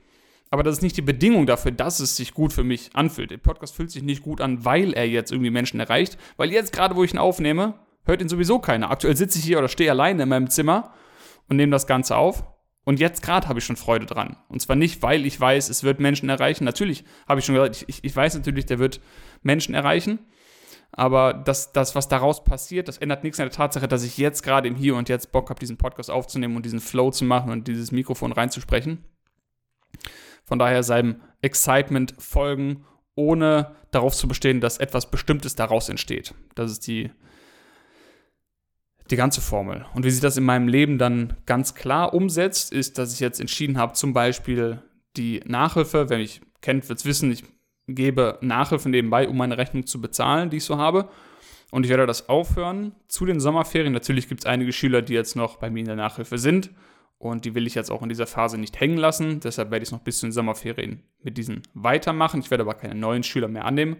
[0.51, 3.31] aber das ist nicht die Bedingung dafür, dass es sich gut für mich anfühlt.
[3.31, 6.73] Der Podcast fühlt sich nicht gut an, weil er jetzt irgendwie Menschen erreicht, weil jetzt
[6.73, 8.91] gerade, wo ich ihn aufnehme, hört ihn sowieso keiner.
[8.91, 10.95] Aktuell sitze ich hier oder stehe alleine in meinem Zimmer
[11.49, 12.45] und nehme das Ganze auf.
[12.85, 14.39] Und jetzt gerade habe ich schon Freude dran.
[14.49, 16.65] Und zwar nicht, weil ich weiß, es wird Menschen erreichen.
[16.65, 19.03] Natürlich habe ich schon gesagt, ich, ich weiß natürlich, der wird
[19.43, 20.21] Menschen erreichen.
[20.93, 24.43] Aber das, das, was daraus passiert, das ändert nichts an der Tatsache, dass ich jetzt
[24.43, 27.53] gerade im Hier und Jetzt Bock habe, diesen Podcast aufzunehmen und diesen Flow zu machen
[27.53, 29.05] und dieses Mikrofon reinzusprechen.
[30.45, 36.35] Von daher seinem Excitement folgen, ohne darauf zu bestehen, dass etwas Bestimmtes daraus entsteht.
[36.55, 37.11] Das ist die,
[39.11, 39.85] die ganze Formel.
[39.95, 43.41] Und wie sich das in meinem Leben dann ganz klar umsetzt, ist, dass ich jetzt
[43.41, 44.83] entschieden habe, zum Beispiel
[45.17, 47.45] die Nachhilfe, wenn ich kennt, wird es wissen, ich
[47.89, 51.09] gebe Nachhilfe nebenbei, um meine Rechnung zu bezahlen, die ich so habe.
[51.71, 53.93] Und ich werde das aufhören zu den Sommerferien.
[53.93, 56.71] Natürlich gibt es einige Schüler, die jetzt noch bei mir in der Nachhilfe sind.
[57.19, 59.41] Und die will ich jetzt auch in dieser Phase nicht hängen lassen.
[59.41, 62.41] Deshalb werde ich es noch bis zu den Sommerferien mit diesen weitermachen.
[62.41, 63.97] Ich werde aber keine neuen Schüler mehr annehmen.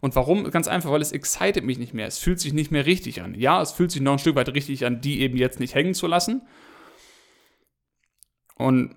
[0.00, 0.50] Und warum?
[0.50, 2.06] Ganz einfach, weil es excited mich nicht mehr.
[2.06, 3.34] Es fühlt sich nicht mehr richtig an.
[3.34, 5.94] Ja, es fühlt sich noch ein Stück weit richtig an, die eben jetzt nicht hängen
[5.94, 6.42] zu lassen.
[8.56, 8.96] Und,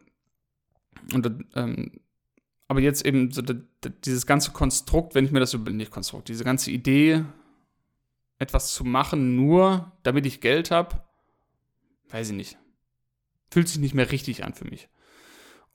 [1.14, 2.00] und ähm,
[2.68, 3.42] aber jetzt eben so
[3.84, 7.24] dieses ganze Konstrukt, wenn ich mir das so, nicht Konstrukt, diese ganze Idee,
[8.40, 11.02] etwas zu machen, nur damit ich Geld habe,
[12.10, 12.58] weiß ich nicht.
[13.50, 14.90] Fühlt sich nicht mehr richtig an für mich.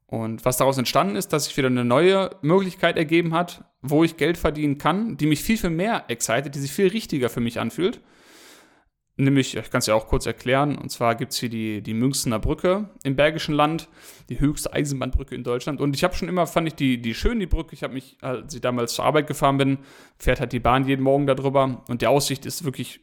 [0.06, 4.18] Und was daraus entstanden ist, dass sich wieder eine neue Möglichkeit ergeben hat, wo ich
[4.18, 7.58] Geld verdienen kann, die mich viel, viel mehr excited, die sich viel richtiger für mich
[7.58, 8.00] anfühlt.
[9.16, 11.92] Nämlich, ich kann es ja auch kurz erklären, und zwar gibt es hier die, die
[11.92, 13.88] Münchner Brücke im Bergischen Land,
[14.30, 15.82] die höchste Eisenbahnbrücke in Deutschland.
[15.82, 17.74] Und ich habe schon immer, fand ich die, die schön, die Brücke.
[17.74, 19.78] Ich habe mich, als ich damals zur Arbeit gefahren bin,
[20.18, 21.84] fährt halt die Bahn jeden Morgen darüber.
[21.88, 23.00] Und die Aussicht ist wirklich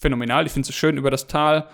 [0.00, 0.46] phänomenal.
[0.46, 1.68] Ich finde es schön über das Tal.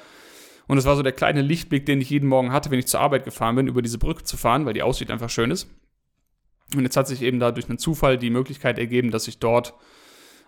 [0.68, 3.00] Und es war so der kleine Lichtblick, den ich jeden Morgen hatte, wenn ich zur
[3.00, 5.68] Arbeit gefahren bin, über diese Brücke zu fahren, weil die Aussicht einfach schön ist.
[6.74, 9.74] Und jetzt hat sich eben da durch einen Zufall die Möglichkeit ergeben, dass ich dort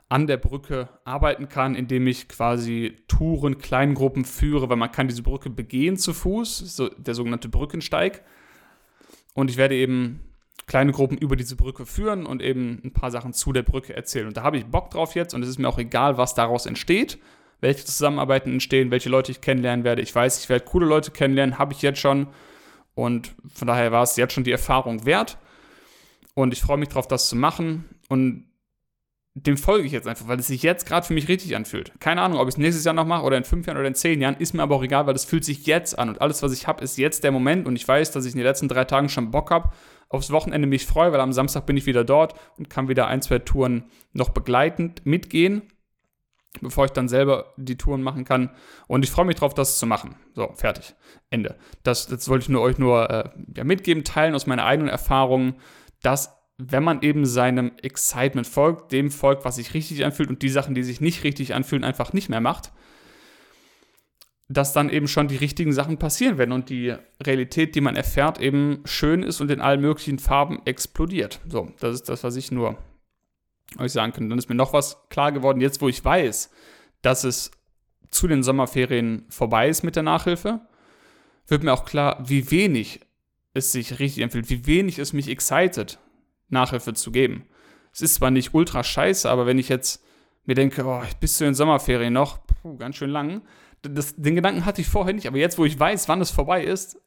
[0.08, 5.22] an der Brücke arbeiten kann, indem ich quasi Touren, Kleingruppen führe, weil man kann diese
[5.22, 8.24] Brücke begehen zu Fuß, so der sogenannte Brückensteig.
[9.34, 10.20] Und ich werde eben
[10.66, 14.26] kleine Gruppen über diese Brücke führen und eben ein paar Sachen zu der Brücke erzählen.
[14.26, 16.66] Und da habe ich Bock drauf jetzt und es ist mir auch egal, was daraus
[16.66, 17.18] entsteht,
[17.60, 20.02] welche Zusammenarbeiten entstehen, welche Leute ich kennenlernen werde.
[20.02, 22.28] Ich weiß, ich werde coole Leute kennenlernen, habe ich jetzt schon.
[22.94, 25.38] Und von daher war es jetzt schon die Erfahrung wert.
[26.34, 27.84] Und ich freue mich darauf, das zu machen.
[28.08, 28.47] Und
[29.46, 31.92] dem folge ich jetzt einfach, weil es sich jetzt gerade für mich richtig anfühlt.
[32.00, 33.94] Keine Ahnung, ob ich es nächstes Jahr noch mache oder in fünf Jahren oder in
[33.94, 36.42] zehn Jahren, ist mir aber auch egal, weil es fühlt sich jetzt an und alles,
[36.42, 38.68] was ich habe, ist jetzt der Moment und ich weiß, dass ich in den letzten
[38.68, 39.70] drei Tagen schon Bock habe,
[40.08, 43.22] aufs Wochenende mich freue, weil am Samstag bin ich wieder dort und kann wieder ein,
[43.22, 45.62] zwei Touren noch begleitend mitgehen,
[46.60, 48.50] bevor ich dann selber die Touren machen kann.
[48.86, 50.16] Und ich freue mich drauf, das zu machen.
[50.34, 50.94] So, fertig.
[51.30, 51.58] Ende.
[51.82, 55.56] Das, das wollte ich nur euch nur äh, ja, mitgeben, teilen aus meiner eigenen Erfahrung,
[56.02, 60.48] dass wenn man eben seinem Excitement folgt, dem folgt, was sich richtig anfühlt und die
[60.48, 62.72] Sachen, die sich nicht richtig anfühlen, einfach nicht mehr macht,
[64.48, 68.40] dass dann eben schon die richtigen Sachen passieren werden und die Realität, die man erfährt,
[68.40, 71.38] eben schön ist und in allen möglichen Farben explodiert.
[71.48, 72.76] So, das ist das, was ich nur
[73.78, 74.28] euch sagen kann.
[74.28, 76.50] Dann ist mir noch was klar geworden, jetzt wo ich weiß,
[77.02, 77.52] dass es
[78.10, 80.62] zu den Sommerferien vorbei ist mit der Nachhilfe,
[81.46, 83.00] wird mir auch klar, wie wenig
[83.54, 85.98] es sich richtig empfiehlt, wie wenig es mich excited,
[86.48, 87.46] Nachhilfe zu geben.
[87.92, 90.04] Es ist zwar nicht ultra scheiße, aber wenn ich jetzt
[90.44, 93.42] mir denke, oh, bis zu den Sommerferien noch, puh, ganz schön lang,
[93.82, 96.64] das, den Gedanken hatte ich vorher nicht, aber jetzt, wo ich weiß, wann es vorbei
[96.64, 97.00] ist,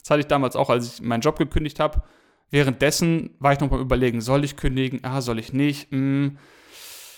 [0.00, 2.02] das hatte ich damals auch, als ich meinen Job gekündigt habe,
[2.50, 6.38] währenddessen war ich noch mal überlegen, soll ich kündigen, ah, soll ich nicht, hm,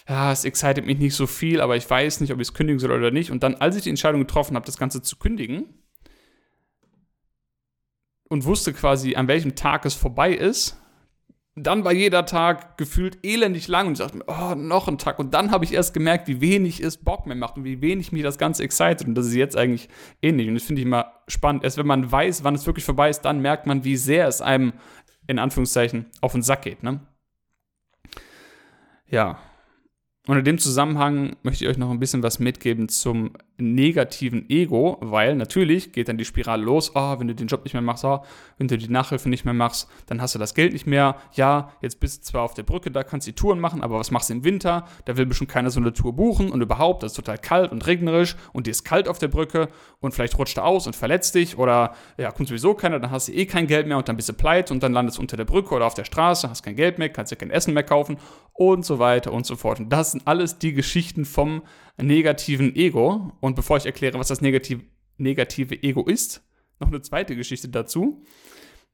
[0.09, 2.79] ja, es excited mich nicht so viel, aber ich weiß nicht, ob ich es kündigen
[2.79, 3.31] soll oder nicht.
[3.31, 5.67] Und dann, als ich die Entscheidung getroffen habe, das Ganze zu kündigen
[8.31, 10.81] und wusste quasi, an welchem Tag es vorbei ist,
[11.67, 15.19] dann war jeder Tag gefühlt elendig lang und ich dachte mir, oh, noch ein Tag.
[15.19, 18.13] Und dann habe ich erst gemerkt, wie wenig es Bock mehr macht und wie wenig
[18.13, 19.07] mich das Ganze excited.
[19.07, 19.89] Und das ist jetzt eigentlich
[20.21, 20.49] ähnlich.
[20.49, 21.65] Und das finde ich immer spannend.
[21.65, 24.41] Erst wenn man weiß, wann es wirklich vorbei ist, dann merkt man, wie sehr es
[24.41, 24.73] einem
[25.27, 26.83] in Anführungszeichen auf den Sack geht.
[26.83, 27.01] Ne?
[29.07, 29.39] Ja.
[30.27, 34.99] Und in dem Zusammenhang möchte ich euch noch ein bisschen was mitgeben zum negativen Ego,
[35.01, 38.05] weil natürlich geht dann die Spirale los, oh, wenn du den Job nicht mehr machst,
[38.05, 38.21] oh,
[38.57, 41.17] wenn du die Nachhilfe nicht mehr machst, dann hast du das Geld nicht mehr.
[41.35, 43.99] Ja, jetzt bist du zwar auf der Brücke, da kannst du die Touren machen, aber
[43.99, 44.87] was machst du im Winter?
[45.05, 47.87] Da will bestimmt keiner so eine Tour buchen und überhaupt, das ist total kalt und
[47.87, 49.69] regnerisch und dir ist kalt auf der Brücke
[50.01, 53.29] und vielleicht rutscht du aus und verletzt dich oder ja, kommt sowieso keiner, dann hast
[53.29, 55.37] du eh kein Geld mehr und dann bist du pleite und dann landest du unter
[55.37, 57.83] der Brücke oder auf der Straße, hast kein Geld mehr, kannst dir kein Essen mehr
[57.83, 58.19] kaufen
[58.53, 59.81] und so weiter und so fort.
[59.81, 61.63] Und das sind alles die Geschichten vom
[62.01, 63.33] negativen Ego.
[63.41, 64.83] Und bevor ich erkläre, was das negative,
[65.17, 66.43] negative Ego ist,
[66.81, 68.25] noch eine zweite Geschichte dazu.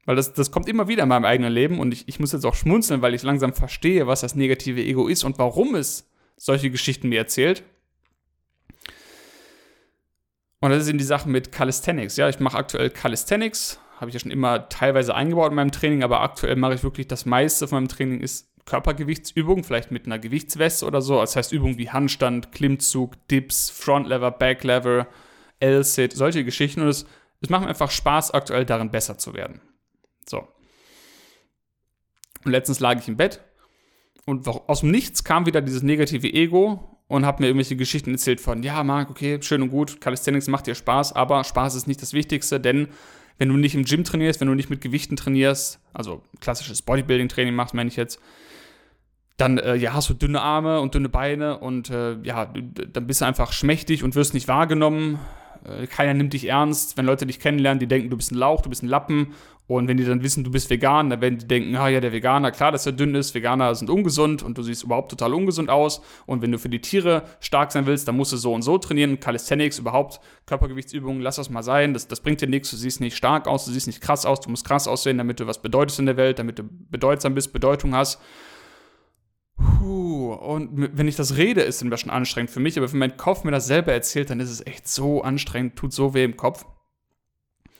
[0.06, 2.44] Weil das, das kommt immer wieder in meinem eigenen Leben und ich, ich muss jetzt
[2.44, 6.70] auch schmunzeln, weil ich langsam verstehe, was das negative Ego ist und warum es solche
[6.70, 7.62] Geschichten mir erzählt.
[10.60, 12.16] Und das ist eben die Sache mit Calisthenics.
[12.16, 16.02] Ja, ich mache aktuell Calisthenics, habe ich ja schon immer teilweise eingebaut in meinem Training,
[16.02, 20.18] aber aktuell mache ich wirklich das meiste von meinem Training ist Körpergewichtsübungen, vielleicht mit einer
[20.18, 21.20] Gewichtsweste oder so.
[21.20, 25.06] Das heißt Übungen wie Handstand, Klimmzug, Dips, Frontlever, Backlever,
[25.60, 26.80] L-Sit, solche Geschichten.
[26.80, 27.06] Und es,
[27.40, 29.60] es macht mir einfach Spaß, aktuell darin besser zu werden.
[30.26, 30.48] So.
[32.44, 33.40] Und letztens lag ich im Bett
[34.26, 38.40] und aus dem Nichts kam wieder dieses negative Ego und hat mir irgendwelche Geschichten erzählt
[38.40, 42.00] von, ja, Marc, okay, schön und gut, Calisthenics macht dir Spaß, aber Spaß ist nicht
[42.00, 42.88] das Wichtigste, denn
[43.38, 47.54] wenn du nicht im Gym trainierst, wenn du nicht mit Gewichten trainierst, also klassisches Bodybuilding-Training
[47.54, 48.20] machst, meine ich jetzt,
[49.36, 53.20] dann äh, ja, hast du dünne Arme und dünne Beine und äh, ja, dann bist
[53.20, 55.18] du einfach schmächtig und wirst nicht wahrgenommen.
[55.64, 56.96] Äh, keiner nimmt dich ernst.
[56.96, 59.34] Wenn Leute dich kennenlernen, die denken, du bist ein Lauch, du bist ein Lappen.
[59.66, 62.12] Und wenn die dann wissen, du bist vegan, dann werden die denken, ah ja, der
[62.12, 65.70] Veganer, klar, dass er dünn ist, Veganer sind ungesund und du siehst überhaupt total ungesund
[65.70, 66.02] aus.
[66.26, 68.76] Und wenn du für die Tiere stark sein willst, dann musst du so und so
[68.76, 69.20] trainieren.
[69.20, 71.94] Calisthenics, überhaupt Körpergewichtsübungen, lass das mal sein.
[71.94, 72.70] Das, das bringt dir nichts.
[72.70, 74.40] Du siehst nicht stark aus, du siehst nicht krass aus.
[74.40, 77.54] Du musst krass aussehen, damit du was bedeutest in der Welt, damit du bedeutsam bist,
[77.54, 78.20] Bedeutung hast.
[79.56, 83.16] Puh, und wenn ich das rede, ist es schon anstrengend für mich, aber wenn mein
[83.16, 86.36] Kopf mir das selber erzählt, dann ist es echt so anstrengend, tut so weh im
[86.36, 86.66] Kopf.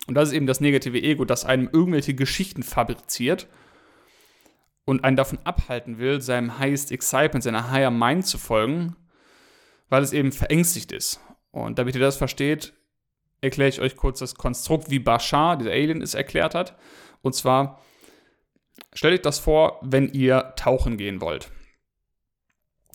[0.07, 3.49] Und das ist eben das negative Ego, das einem irgendwelche Geschichten fabriziert
[4.85, 8.97] und einen davon abhalten will, seinem Highest Excitement, seiner Higher Mind zu folgen,
[9.89, 11.21] weil es eben verängstigt ist.
[11.51, 12.75] Und damit ihr das versteht,
[13.41, 16.77] erkläre ich euch kurz das Konstrukt, wie Bashar, dieser Alien, es erklärt hat.
[17.23, 17.81] Und zwar,
[18.93, 21.51] stellt euch das vor, wenn ihr tauchen gehen wollt.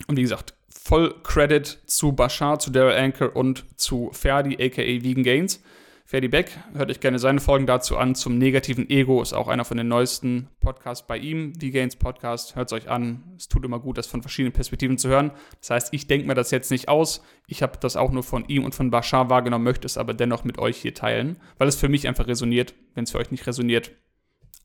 [0.07, 5.23] Und wie gesagt, voll Credit zu Bashar, zu Daryl Anker und zu Ferdi, aka Vegan
[5.23, 5.62] Gains.
[6.09, 8.15] Ferdi Beck, hört euch gerne seine Folgen dazu an.
[8.15, 12.55] Zum negativen Ego ist auch einer von den neuesten Podcasts bei ihm, V-Gains Podcast.
[12.55, 13.35] Hört es euch an.
[13.38, 15.29] Es tut immer gut, das von verschiedenen Perspektiven zu hören.
[15.59, 17.21] Das heißt, ich denke mir das jetzt nicht aus.
[17.45, 20.43] Ich habe das auch nur von ihm und von Bashar wahrgenommen, möchte es aber dennoch
[20.43, 22.73] mit euch hier teilen, weil es für mich einfach resoniert.
[22.95, 23.91] Wenn es für euch nicht resoniert,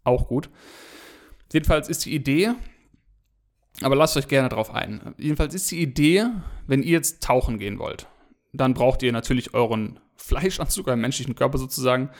[0.03, 0.49] auch gut.
[1.53, 2.55] Jedenfalls ist die Idee,
[3.83, 5.15] aber lasst euch gerne darauf ein.
[5.19, 6.27] Jedenfalls ist die Idee,
[6.67, 8.07] wenn ihr jetzt tauchen gehen wollt,
[8.53, 12.11] dann braucht ihr natürlich euren Fleischanzug, euren menschlichen Körper sozusagen.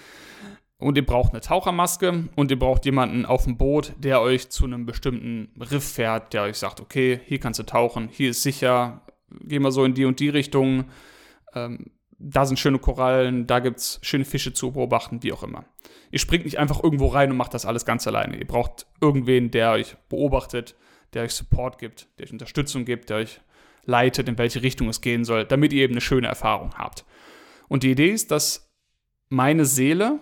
[0.79, 4.65] Und ihr braucht eine Tauchermaske und ihr braucht jemanden auf dem Boot, der euch zu
[4.65, 9.03] einem bestimmten Riff fährt, der euch sagt, okay, hier kannst du tauchen, hier ist sicher,
[9.31, 10.87] geh mal so in die und die Richtung,
[11.55, 15.65] ähm, da sind schöne Korallen, da gibt es schöne Fische zu beobachten, wie auch immer.
[16.11, 18.37] Ihr springt nicht einfach irgendwo rein und macht das alles ganz alleine.
[18.37, 20.75] Ihr braucht irgendwen, der euch beobachtet,
[21.15, 23.41] der euch Support gibt, der euch Unterstützung gibt, der euch
[23.85, 27.05] leitet, in welche Richtung es gehen soll, damit ihr eben eine schöne Erfahrung habt.
[27.69, 28.73] Und die Idee ist, dass
[29.29, 30.21] meine Seele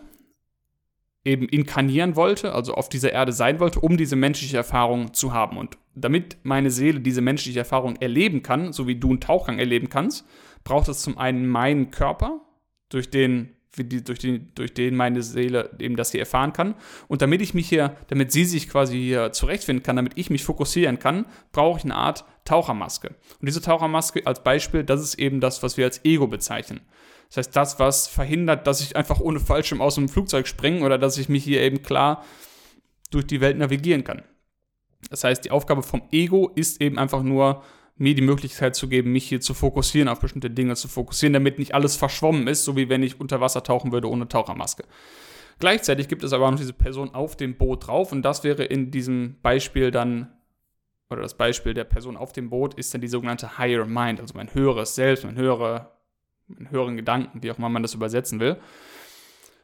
[1.25, 5.57] eben inkarnieren wollte, also auf dieser Erde sein wollte, um diese menschliche Erfahrung zu haben.
[5.57, 9.89] Und damit meine Seele diese menschliche Erfahrung erleben kann, so wie du einen Tauchgang erleben
[9.89, 10.27] kannst,
[10.65, 12.41] braucht es zum einen meinen Körper,
[12.89, 16.75] durch den, durch den, durch den meine Seele eben das hier erfahren kann.
[17.09, 20.45] Und damit ich mich hier, damit sie sich quasi hier zurechtfinden kann, damit ich mich
[20.45, 23.09] fokussieren kann, brauche ich eine Art Tauchermaske.
[23.09, 26.81] Und diese Tauchermaske als Beispiel, das ist eben das, was wir als Ego bezeichnen.
[27.29, 30.99] Das heißt, das, was verhindert, dass ich einfach ohne Fallschirm aus dem Flugzeug springe oder
[30.99, 32.25] dass ich mich hier eben klar
[33.11, 34.23] durch die Welt navigieren kann.
[35.09, 37.63] Das heißt, die Aufgabe vom Ego ist eben einfach nur,
[37.97, 41.59] mir die Möglichkeit zu geben, mich hier zu fokussieren, auf bestimmte Dinge zu fokussieren, damit
[41.59, 44.85] nicht alles verschwommen ist, so wie wenn ich unter Wasser tauchen würde ohne Tauchermaske.
[45.59, 48.91] Gleichzeitig gibt es aber noch diese Person auf dem Boot drauf und das wäre in
[48.91, 50.33] diesem Beispiel dann,
[51.11, 54.35] oder das Beispiel der Person auf dem Boot ist dann die sogenannte Higher Mind, also
[54.35, 55.93] mein höheres Selbst, mein höhere
[56.59, 58.57] in höheren Gedanken, wie auch immer man das übersetzen will.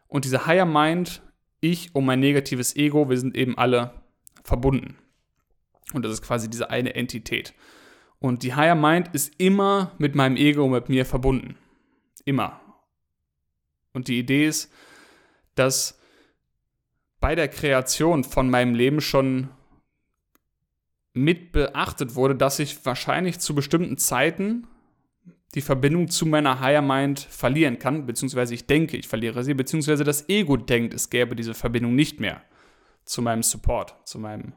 [0.06, 1.22] Und diese Higher Mind,
[1.60, 3.92] ich und mein negatives Ego, wir sind eben alle
[4.42, 4.96] verbunden.
[5.92, 7.54] Und das ist quasi diese eine Entität.
[8.20, 11.56] Und die Higher Mind ist immer mit meinem Ego, mit mir verbunden.
[12.24, 12.60] Immer.
[13.92, 14.72] Und die Idee ist,
[15.54, 16.00] dass
[17.20, 19.50] bei der Kreation von meinem Leben schon
[21.12, 24.66] mit beachtet wurde, dass ich wahrscheinlich zu bestimmten Zeiten
[25.54, 30.04] die Verbindung zu meiner Higher Mind verlieren kann, beziehungsweise ich denke, ich verliere sie, beziehungsweise
[30.04, 32.42] das Ego denkt, es gäbe diese Verbindung nicht mehr
[33.04, 34.52] zu meinem Support, zu, meinem,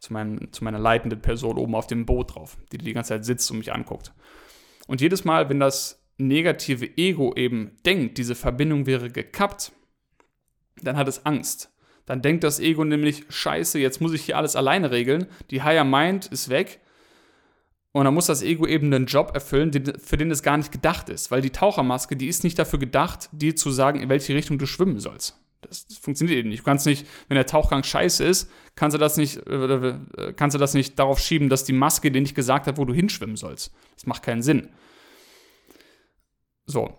[0.00, 3.24] zu, meinem, zu meiner leitenden Person oben auf dem Boot drauf, die die ganze Zeit
[3.24, 4.12] sitzt und mich anguckt.
[4.86, 9.72] Und jedes Mal, wenn das negative Ego eben denkt, diese Verbindung wäre gekappt,
[10.82, 11.72] dann hat es Angst.
[12.06, 15.84] Dann denkt das Ego nämlich, scheiße, jetzt muss ich hier alles alleine regeln, die Higher
[15.84, 16.80] Mind ist weg
[17.92, 21.08] und dann muss das Ego eben einen Job erfüllen, für den es gar nicht gedacht
[21.08, 21.30] ist.
[21.30, 24.66] Weil die Tauchermaske, die ist nicht dafür gedacht, dir zu sagen, in welche Richtung du
[24.66, 25.39] schwimmen sollst.
[25.60, 26.60] Das, funktioniert eben nicht.
[26.60, 30.58] Du kannst nicht, wenn der Tauchgang scheiße ist, kannst du das nicht, äh, kannst du
[30.58, 33.72] das nicht darauf schieben, dass die Maske dir nicht gesagt hat, wo du hinschwimmen sollst.
[33.94, 34.70] Das macht keinen Sinn.
[36.66, 36.98] So.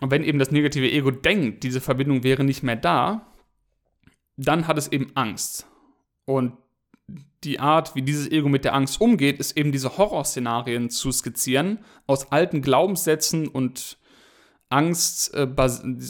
[0.00, 3.32] Und wenn eben das negative Ego denkt, diese Verbindung wäre nicht mehr da,
[4.36, 5.66] dann hat es eben Angst.
[6.24, 6.52] Und
[7.44, 11.84] die Art, wie dieses Ego mit der Angst umgeht, ist eben diese Horrorszenarien zu skizzieren,
[12.06, 13.97] aus alten Glaubenssätzen und
[14.70, 15.48] Angst, äh,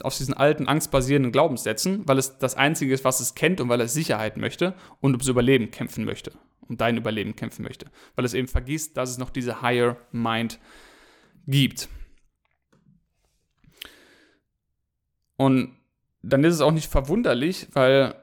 [0.03, 3.81] aus diesen alten angstbasierenden Glaubenssätzen, weil es das Einzige ist, was es kennt und weil
[3.81, 8.35] es Sicherheit möchte und ums Überleben kämpfen möchte, um dein Überleben kämpfen möchte, weil es
[8.35, 10.59] eben vergisst, dass es noch diese Higher Mind
[11.47, 11.89] gibt.
[15.37, 15.77] Und
[16.23, 18.17] dann ist es auch nicht verwunderlich, weil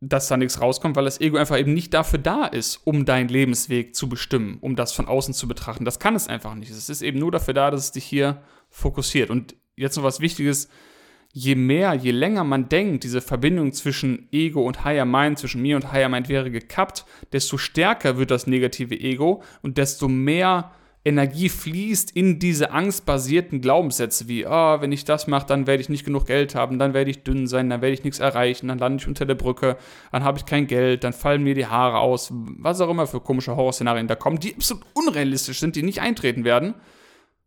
[0.00, 3.28] dass da nichts rauskommt, weil das Ego einfach eben nicht dafür da ist, um deinen
[3.28, 5.86] Lebensweg zu bestimmen, um das von außen zu betrachten.
[5.86, 6.70] Das kann es einfach nicht.
[6.70, 9.30] Es ist eben nur dafür da, dass es dich hier fokussiert.
[9.30, 10.68] Und jetzt noch was Wichtiges.
[11.32, 15.76] Je mehr, je länger man denkt, diese Verbindung zwischen Ego und Higher Mind, zwischen mir
[15.76, 20.72] und Higher Mind wäre gekappt, desto stärker wird das negative Ego und desto mehr
[21.06, 25.88] Energie fließt in diese angstbasierten Glaubenssätze wie, oh, wenn ich das mache, dann werde ich
[25.88, 28.78] nicht genug Geld haben, dann werde ich dünn sein, dann werde ich nichts erreichen, dann
[28.78, 29.76] lande ich unter der Brücke,
[30.10, 33.20] dann habe ich kein Geld, dann fallen mir die Haare aus, was auch immer für
[33.20, 36.74] komische Horrorszenarien da kommen, die absolut unrealistisch sind, die nicht eintreten werden.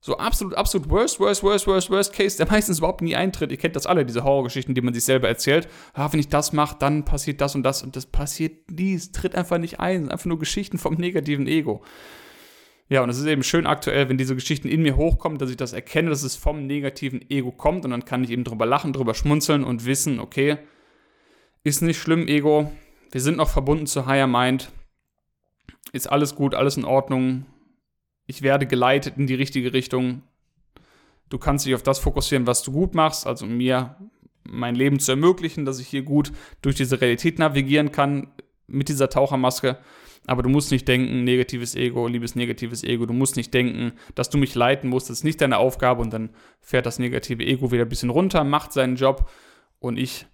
[0.01, 3.51] So absolut, absolut worst, worst, worst, worst, worst case, der meistens überhaupt nie eintritt.
[3.51, 5.67] Ihr kennt das alle, diese Horrorgeschichten, die man sich selber erzählt.
[5.93, 8.93] Ah, wenn ich das mache, dann passiert das und das und das passiert nie.
[8.93, 10.09] Es tritt einfach nicht ein.
[10.09, 11.83] Einfach nur Geschichten vom negativen Ego.
[12.87, 15.57] Ja, und es ist eben schön aktuell, wenn diese Geschichten in mir hochkommen, dass ich
[15.57, 18.93] das erkenne, dass es vom negativen Ego kommt und dann kann ich eben drüber lachen,
[18.93, 20.57] drüber schmunzeln und wissen, okay,
[21.63, 22.71] ist nicht schlimm, Ego,
[23.11, 24.71] wir sind noch verbunden zu Higher Mind,
[25.91, 27.45] ist alles gut, alles in Ordnung,
[28.29, 30.21] ich werde geleitet in die richtige Richtung.
[31.29, 33.95] Du kannst dich auf das fokussieren, was du gut machst, also mir
[34.43, 38.27] mein Leben zu ermöglichen, dass ich hier gut durch diese Realität navigieren kann
[38.67, 39.79] mit dieser Tauchermaske.
[40.27, 43.07] Aber du musst nicht denken, negatives Ego, liebes negatives Ego.
[43.07, 45.09] Du musst nicht denken, dass du mich leiten musst.
[45.09, 46.01] Das ist nicht deine Aufgabe.
[46.03, 46.29] Und dann
[46.61, 49.27] fährt das negative Ego wieder ein bisschen runter, macht seinen Job.
[49.79, 50.27] Und ich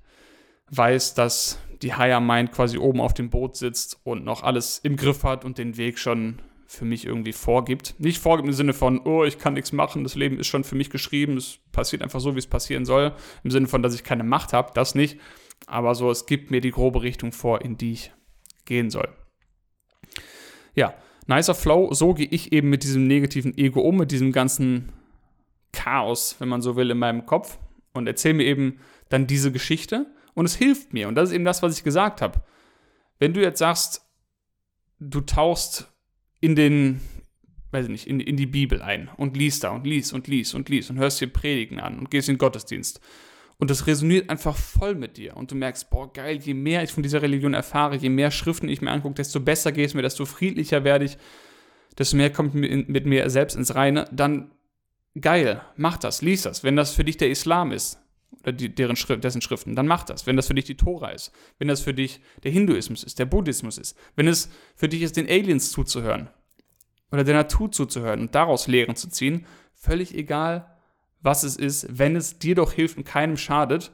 [0.69, 4.97] weiß, dass die Higher Mind quasi oben auf dem Boot sitzt und noch alles im
[4.97, 7.95] Griff hat und den Weg schon für mich irgendwie vorgibt.
[7.99, 10.75] Nicht vorgibt im Sinne von, oh, ich kann nichts machen, das Leben ist schon für
[10.75, 13.13] mich geschrieben, es passiert einfach so, wie es passieren soll.
[13.43, 15.19] Im Sinne von, dass ich keine Macht habe, das nicht.
[15.67, 18.11] Aber so, es gibt mir die grobe Richtung vor, in die ich
[18.65, 19.09] gehen soll.
[20.73, 20.93] Ja,
[21.27, 24.91] nicer Flow, so gehe ich eben mit diesem negativen Ego um, mit diesem ganzen
[25.71, 27.59] Chaos, wenn man so will, in meinem Kopf
[27.93, 31.07] und erzähle mir eben dann diese Geschichte und es hilft mir.
[31.07, 32.41] Und das ist eben das, was ich gesagt habe.
[33.19, 34.05] Wenn du jetzt sagst,
[34.99, 35.94] du tauchst
[36.45, 37.01] in den,
[37.71, 40.53] weiß ich nicht, in, in die Bibel ein und liest da und liest und liest
[40.53, 43.01] und liest und hörst dir Predigen an und gehst in den Gottesdienst.
[43.57, 45.35] Und das resoniert einfach voll mit dir.
[45.37, 48.69] Und du merkst, boah, geil, je mehr ich von dieser Religion erfahre, je mehr Schriften
[48.69, 51.17] ich mir angucke, desto besser geht es mir, desto friedlicher werde ich,
[51.97, 54.05] desto mehr kommt mit mir selbst ins Reine.
[54.11, 54.51] Dann
[55.19, 56.63] geil, mach das, lies das.
[56.63, 57.97] Wenn das für dich der Islam ist,
[58.41, 60.25] oder die, deren Schrift, dessen Schriften, dann mach das.
[60.27, 63.25] Wenn das für dich die Tora ist, wenn das für dich der Hinduismus ist, der
[63.25, 66.29] Buddhismus ist, wenn es für dich ist, den Aliens zuzuhören
[67.11, 70.75] oder der Natur zuzuhören und daraus Lehren zu ziehen, völlig egal,
[71.21, 73.91] was es ist, wenn es dir doch hilft und keinem schadet,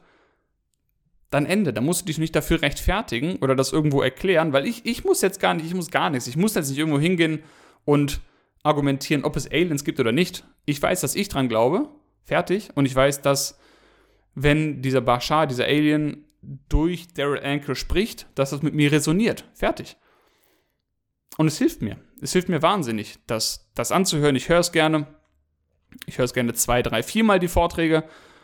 [1.29, 1.73] dann Ende.
[1.73, 5.21] Da musst du dich nicht dafür rechtfertigen oder das irgendwo erklären, weil ich, ich muss
[5.21, 6.27] jetzt gar nicht, ich muss gar nichts.
[6.27, 7.41] Ich muss jetzt nicht irgendwo hingehen
[7.85, 8.19] und
[8.63, 10.43] argumentieren, ob es Aliens gibt oder nicht.
[10.65, 11.89] Ich weiß, dass ich dran glaube,
[12.23, 12.69] fertig.
[12.75, 13.57] Und ich weiß, dass
[14.36, 16.25] wenn dieser Bashar, dieser Alien
[16.69, 19.45] durch Daryl Anker spricht, dass das mit mir resoniert.
[19.53, 19.97] Fertig.
[21.38, 21.97] Und es hilft mir.
[22.21, 24.36] Es hilft mir wahnsinnig, das, das anzuhören.
[24.36, 25.07] Ich höre es gerne.
[26.05, 28.03] Ich höre es gerne zwei, drei, viermal die Vorträge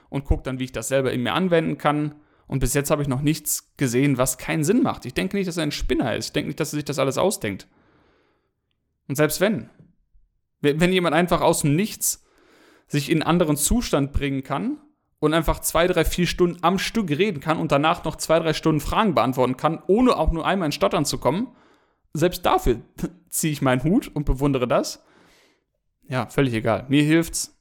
[0.09, 2.15] und gucke dann, wie ich das selber in mir anwenden kann.
[2.47, 5.05] Und bis jetzt habe ich noch nichts gesehen, was keinen Sinn macht.
[5.05, 6.27] Ich denke nicht, dass er ein Spinner ist.
[6.27, 7.67] Ich denke nicht, dass er sich das alles ausdenkt.
[9.07, 9.69] Und selbst wenn,
[10.61, 12.25] wenn jemand einfach aus dem Nichts
[12.87, 14.77] sich in einen anderen Zustand bringen kann
[15.19, 18.53] und einfach zwei, drei, vier Stunden am Stück reden kann und danach noch zwei, drei
[18.53, 21.55] Stunden Fragen beantworten kann, ohne auch nur einmal in Stottern zu kommen,
[22.13, 22.81] selbst dafür
[23.29, 25.03] ziehe ich meinen Hut und bewundere das
[26.09, 26.85] ja, völlig egal.
[26.87, 27.53] Mir hilft's.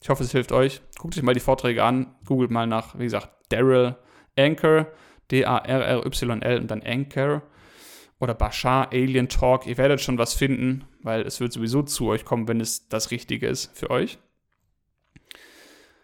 [0.00, 0.80] Ich hoffe, es hilft euch.
[0.98, 2.14] Guckt euch mal die Vorträge an.
[2.24, 3.96] Googelt mal nach, wie gesagt, Daryl
[4.36, 4.86] Anchor,
[5.30, 7.42] D-A-R-R-Y-L und dann Anchor.
[8.20, 9.66] Oder Bashar Alien Talk.
[9.66, 13.10] Ihr werdet schon was finden, weil es wird sowieso zu euch kommen, wenn es das
[13.10, 14.18] Richtige ist für euch.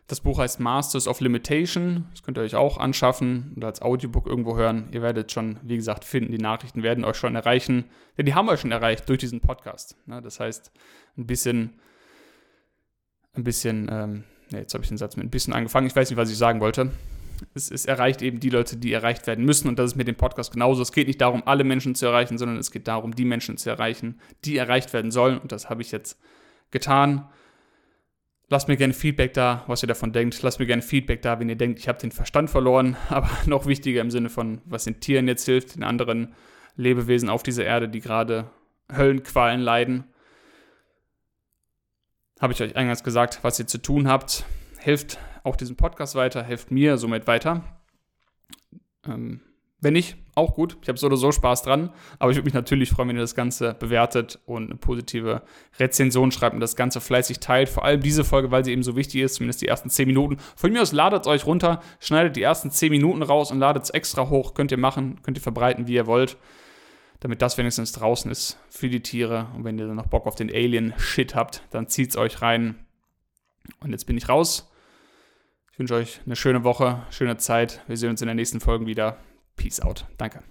[0.07, 2.07] Das Buch heißt Masters of Limitation.
[2.11, 4.89] Das könnt ihr euch auch anschaffen oder als Audiobook irgendwo hören.
[4.93, 6.31] Ihr werdet schon, wie gesagt, finden.
[6.31, 7.87] Die Nachrichten werden euch schon erreichen.
[8.19, 9.97] Denn die haben euch schon erreicht durch diesen Podcast.
[10.07, 10.73] Das heißt,
[11.17, 11.81] ein bisschen,
[13.33, 15.87] ein bisschen, ähm, jetzt habe ich den Satz mit ein bisschen angefangen.
[15.87, 16.91] Ich weiß nicht, was ich sagen wollte.
[17.55, 19.69] Es, es, erreicht eben die Leute, die erreicht werden müssen.
[19.69, 20.83] Und das ist mit dem Podcast genauso.
[20.83, 23.71] Es geht nicht darum, alle Menschen zu erreichen, sondern es geht darum, die Menschen zu
[23.71, 25.39] erreichen, die erreicht werden sollen.
[25.39, 26.21] Und das habe ich jetzt
[26.71, 27.27] getan.
[28.55, 30.41] Lasst mir gerne Feedback da, was ihr davon denkt.
[30.43, 32.97] Lasst mir gerne Feedback da, wenn ihr denkt, ich habe den Verstand verloren.
[33.09, 36.37] Aber noch wichtiger im Sinne von, was den Tieren jetzt hilft, den anderen
[36.77, 38.49] Lebewesen auf dieser Erde, die gerade
[38.97, 40.05] Höllenqualen leiden.
[42.41, 44.45] Habe ich euch eingangs gesagt, was ihr zu tun habt.
[44.79, 47.65] Hilft auch diesem Podcast weiter, hilft mir somit weiter.
[49.05, 49.41] Ähm,
[49.81, 50.77] wenn nicht, auch gut.
[50.83, 51.91] Ich habe so oder so Spaß dran.
[52.19, 55.43] Aber ich würde mich natürlich freuen, wenn ihr das Ganze bewertet und eine positive
[55.79, 57.69] Rezension schreibt und das Ganze fleißig teilt.
[57.69, 60.39] Vor allem diese Folge, weil sie eben so wichtig ist, zumindest die ersten 10 Minuten.
[60.57, 63.85] Von mir aus ladet es euch runter, schneidet die ersten 10 Minuten raus und ladet
[63.85, 64.55] es extra hoch.
[64.55, 66.37] Könnt ihr machen, könnt ihr verbreiten, wie ihr wollt.
[67.21, 69.47] Damit das wenigstens draußen ist für die Tiere.
[69.57, 72.85] Und wenn ihr dann noch Bock auf den Alien-Shit habt, dann zieht es euch rein.
[73.81, 74.71] Und jetzt bin ich raus.
[75.73, 77.83] Ich wünsche euch eine schöne Woche, schöne Zeit.
[77.89, 79.17] Wir sehen uns in der nächsten Folge wieder.
[79.57, 80.05] Peace out.
[80.19, 80.43] Danke.